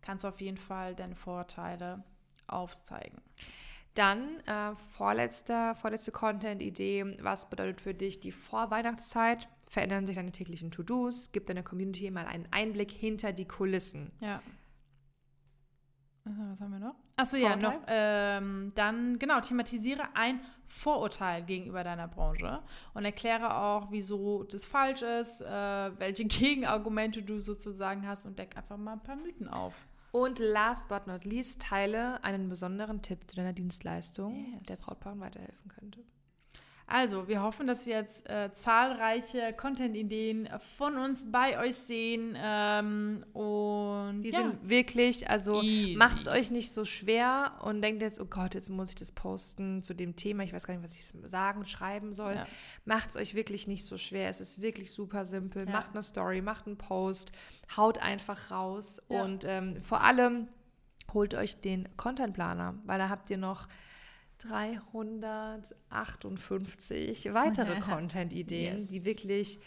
kannst 0.00 0.24
auf 0.24 0.40
jeden 0.40 0.58
Fall 0.58 0.94
deine 0.94 1.14
Vorteile 1.14 2.04
aufzeigen. 2.46 3.20
Dann 3.94 4.40
äh, 4.40 4.74
vorletzte, 4.74 5.74
vorletzte 5.76 6.10
Content-Idee. 6.10 7.16
Was 7.20 7.48
bedeutet 7.48 7.80
für 7.80 7.94
dich 7.94 8.20
die 8.20 8.32
Vorweihnachtszeit? 8.32 9.48
Verändern 9.74 10.06
sich 10.06 10.14
deine 10.14 10.30
täglichen 10.30 10.70
To-Dos? 10.70 11.32
Gib 11.32 11.46
deiner 11.46 11.64
Community 11.64 12.08
mal 12.08 12.26
einen 12.26 12.46
Einblick 12.52 12.92
hinter 12.92 13.32
die 13.32 13.44
Kulissen. 13.44 14.12
Ja. 14.20 14.40
Was 16.24 16.60
haben 16.60 16.70
wir 16.70 16.78
noch? 16.78 16.94
Achso, 17.16 17.36
ja, 17.36 17.56
noch. 17.56 17.80
Ähm, 17.88 18.70
dann, 18.76 19.18
genau, 19.18 19.40
thematisiere 19.40 20.14
ein 20.14 20.40
Vorurteil 20.64 21.42
gegenüber 21.42 21.82
deiner 21.82 22.06
Branche 22.06 22.62
und 22.94 23.04
erkläre 23.04 23.56
auch, 23.56 23.90
wieso 23.90 24.44
das 24.44 24.64
falsch 24.64 25.02
ist, 25.02 25.42
äh, 25.42 25.98
welche 25.98 26.24
Gegenargumente 26.28 27.22
du 27.22 27.40
sozusagen 27.40 28.06
hast 28.06 28.26
und 28.26 28.38
deck 28.38 28.56
einfach 28.56 28.76
mal 28.76 28.92
ein 28.92 29.02
paar 29.02 29.16
Mythen 29.16 29.48
auf. 29.48 29.86
Und 30.12 30.38
last 30.38 30.88
but 30.88 31.08
not 31.08 31.24
least, 31.24 31.62
teile 31.62 32.22
einen 32.22 32.48
besonderen 32.48 33.02
Tipp 33.02 33.28
zu 33.28 33.34
deiner 33.34 33.52
Dienstleistung, 33.52 34.52
yes. 34.52 34.62
der 34.68 34.76
Brautpaaren 34.76 35.20
weiterhelfen 35.20 35.68
könnte. 35.68 36.04
Also, 36.86 37.28
wir 37.28 37.42
hoffen, 37.42 37.66
dass 37.66 37.86
wir 37.86 37.96
jetzt 37.96 38.28
äh, 38.28 38.52
zahlreiche 38.52 39.54
Content-Ideen 39.54 40.48
von 40.76 40.98
uns 40.98 41.30
bei 41.32 41.58
euch 41.58 41.76
sehen. 41.76 42.36
Ähm, 42.38 43.24
und 43.32 44.22
die 44.22 44.30
ja. 44.30 44.40
sind 44.40 44.68
wirklich, 44.68 45.30
also 45.30 45.62
macht 45.96 46.18
es 46.18 46.28
euch 46.28 46.50
nicht 46.50 46.72
so 46.72 46.84
schwer 46.84 47.52
und 47.62 47.80
denkt 47.80 48.02
jetzt, 48.02 48.20
oh 48.20 48.26
Gott, 48.26 48.54
jetzt 48.54 48.68
muss 48.68 48.90
ich 48.90 48.96
das 48.96 49.12
posten 49.12 49.82
zu 49.82 49.94
dem 49.94 50.14
Thema. 50.14 50.42
Ich 50.42 50.52
weiß 50.52 50.66
gar 50.66 50.74
nicht, 50.74 50.84
was 50.84 50.94
ich 50.94 51.10
sagen, 51.28 51.66
schreiben 51.66 52.12
soll. 52.12 52.34
Ja. 52.34 52.44
Macht 52.84 53.10
es 53.10 53.16
euch 53.16 53.34
wirklich 53.34 53.66
nicht 53.66 53.86
so 53.86 53.96
schwer. 53.96 54.28
Es 54.28 54.40
ist 54.40 54.60
wirklich 54.60 54.92
super 54.92 55.24
simpel. 55.24 55.66
Ja. 55.66 55.72
Macht 55.72 55.92
eine 55.92 56.02
Story, 56.02 56.42
macht 56.42 56.66
einen 56.66 56.76
Post, 56.76 57.32
haut 57.76 57.98
einfach 57.98 58.50
raus 58.50 59.00
und 59.08 59.44
ähm, 59.46 59.80
vor 59.80 60.02
allem 60.02 60.48
holt 61.14 61.34
euch 61.34 61.60
den 61.60 61.88
Content-Planer, 61.96 62.74
weil 62.84 62.98
da 62.98 63.08
habt 63.08 63.30
ihr 63.30 63.38
noch 63.38 63.68
358 64.48 67.34
weitere 67.34 67.78
Content-Ideen, 67.80 68.78
yes. 68.78 68.88
die 68.88 69.04
wirklich 69.04 69.60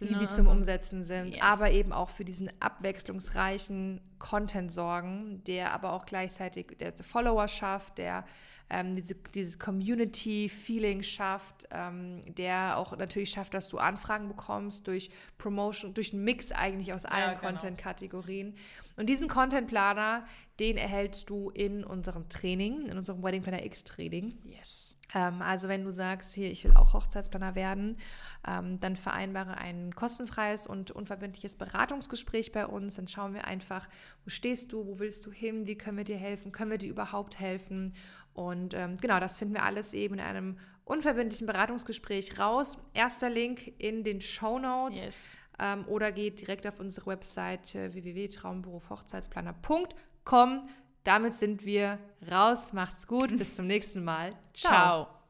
easy 0.00 0.26
zum 0.28 0.48
Umsetzen 0.48 1.04
sind, 1.04 1.34
yes. 1.34 1.42
aber 1.42 1.70
eben 1.70 1.92
auch 1.92 2.08
für 2.08 2.24
diesen 2.24 2.50
abwechslungsreichen 2.60 4.00
Content 4.18 4.72
sorgen, 4.72 5.44
der 5.44 5.72
aber 5.72 5.92
auch 5.92 6.06
gleichzeitig 6.06 6.78
der 6.78 6.94
Follower 6.94 7.46
schafft, 7.48 7.98
der 7.98 8.24
ähm, 8.72 8.96
diese, 8.96 9.14
dieses 9.14 9.58
Community-Feeling 9.58 11.02
schafft, 11.02 11.68
ähm, 11.70 12.18
der 12.34 12.78
auch 12.78 12.96
natürlich 12.96 13.30
schafft, 13.30 13.52
dass 13.52 13.68
du 13.68 13.76
Anfragen 13.76 14.28
bekommst 14.28 14.86
durch 14.86 15.10
Promotion, 15.36 15.92
durch 15.92 16.14
einen 16.14 16.24
Mix 16.24 16.52
eigentlich 16.52 16.94
aus 16.94 17.04
allen 17.04 17.32
ja, 17.32 17.34
genau. 17.34 17.50
Content-Kategorien. 17.50 18.54
Und 18.96 19.06
diesen 19.06 19.28
Content-Planer, 19.28 20.24
den 20.58 20.78
erhältst 20.78 21.28
du 21.28 21.50
in 21.50 21.84
unserem 21.84 22.28
Training, 22.30 22.86
in 22.86 22.96
unserem 22.96 23.22
Wedding 23.22 23.42
Planner 23.42 23.64
X 23.64 23.84
Training. 23.84 24.38
Yes. 24.44 24.96
Ähm, 25.14 25.42
also 25.42 25.68
wenn 25.68 25.84
du 25.84 25.90
sagst, 25.90 26.34
hier, 26.34 26.50
ich 26.50 26.64
will 26.64 26.74
auch 26.74 26.92
Hochzeitsplaner 26.92 27.54
werden, 27.54 27.96
ähm, 28.46 28.80
dann 28.80 28.96
vereinbare 28.96 29.58
ein 29.58 29.94
kostenfreies 29.94 30.66
und 30.66 30.90
unverbindliches 30.90 31.56
Beratungsgespräch 31.56 32.52
bei 32.52 32.66
uns. 32.66 32.96
Dann 32.96 33.08
schauen 33.08 33.34
wir 33.34 33.44
einfach, 33.44 33.88
wo 34.24 34.30
stehst 34.30 34.72
du, 34.72 34.86
wo 34.86 34.98
willst 34.98 35.26
du 35.26 35.32
hin, 35.32 35.66
wie 35.66 35.76
können 35.76 35.96
wir 35.96 36.04
dir 36.04 36.16
helfen, 36.16 36.52
können 36.52 36.70
wir 36.70 36.78
dir 36.78 36.90
überhaupt 36.90 37.38
helfen. 37.38 37.94
Und 38.34 38.74
ähm, 38.74 38.96
genau, 38.96 39.20
das 39.20 39.38
finden 39.38 39.54
wir 39.54 39.62
alles 39.62 39.94
eben 39.94 40.14
in 40.14 40.20
einem 40.20 40.58
unverbindlichen 40.84 41.46
Beratungsgespräch 41.46 42.38
raus. 42.38 42.76
Erster 42.94 43.30
Link 43.30 43.72
in 43.78 44.04
den 44.04 44.20
Show 44.20 44.58
Notes. 44.58 45.04
Yes. 45.04 45.38
Ähm, 45.58 45.86
oder 45.88 46.12
geht 46.12 46.40
direkt 46.40 46.66
auf 46.66 46.80
unsere 46.80 47.06
Webseite 47.06 47.94
www.traumberufhochzeitsplaner.com. 47.94 50.68
Damit 51.04 51.34
sind 51.34 51.64
wir 51.64 51.98
raus. 52.30 52.72
Macht's 52.72 53.06
gut. 53.06 53.36
Bis 53.36 53.56
zum 53.56 53.66
nächsten 53.66 54.04
Mal. 54.04 54.32
Ciao. 54.54 55.04
Ciao. 55.04 55.21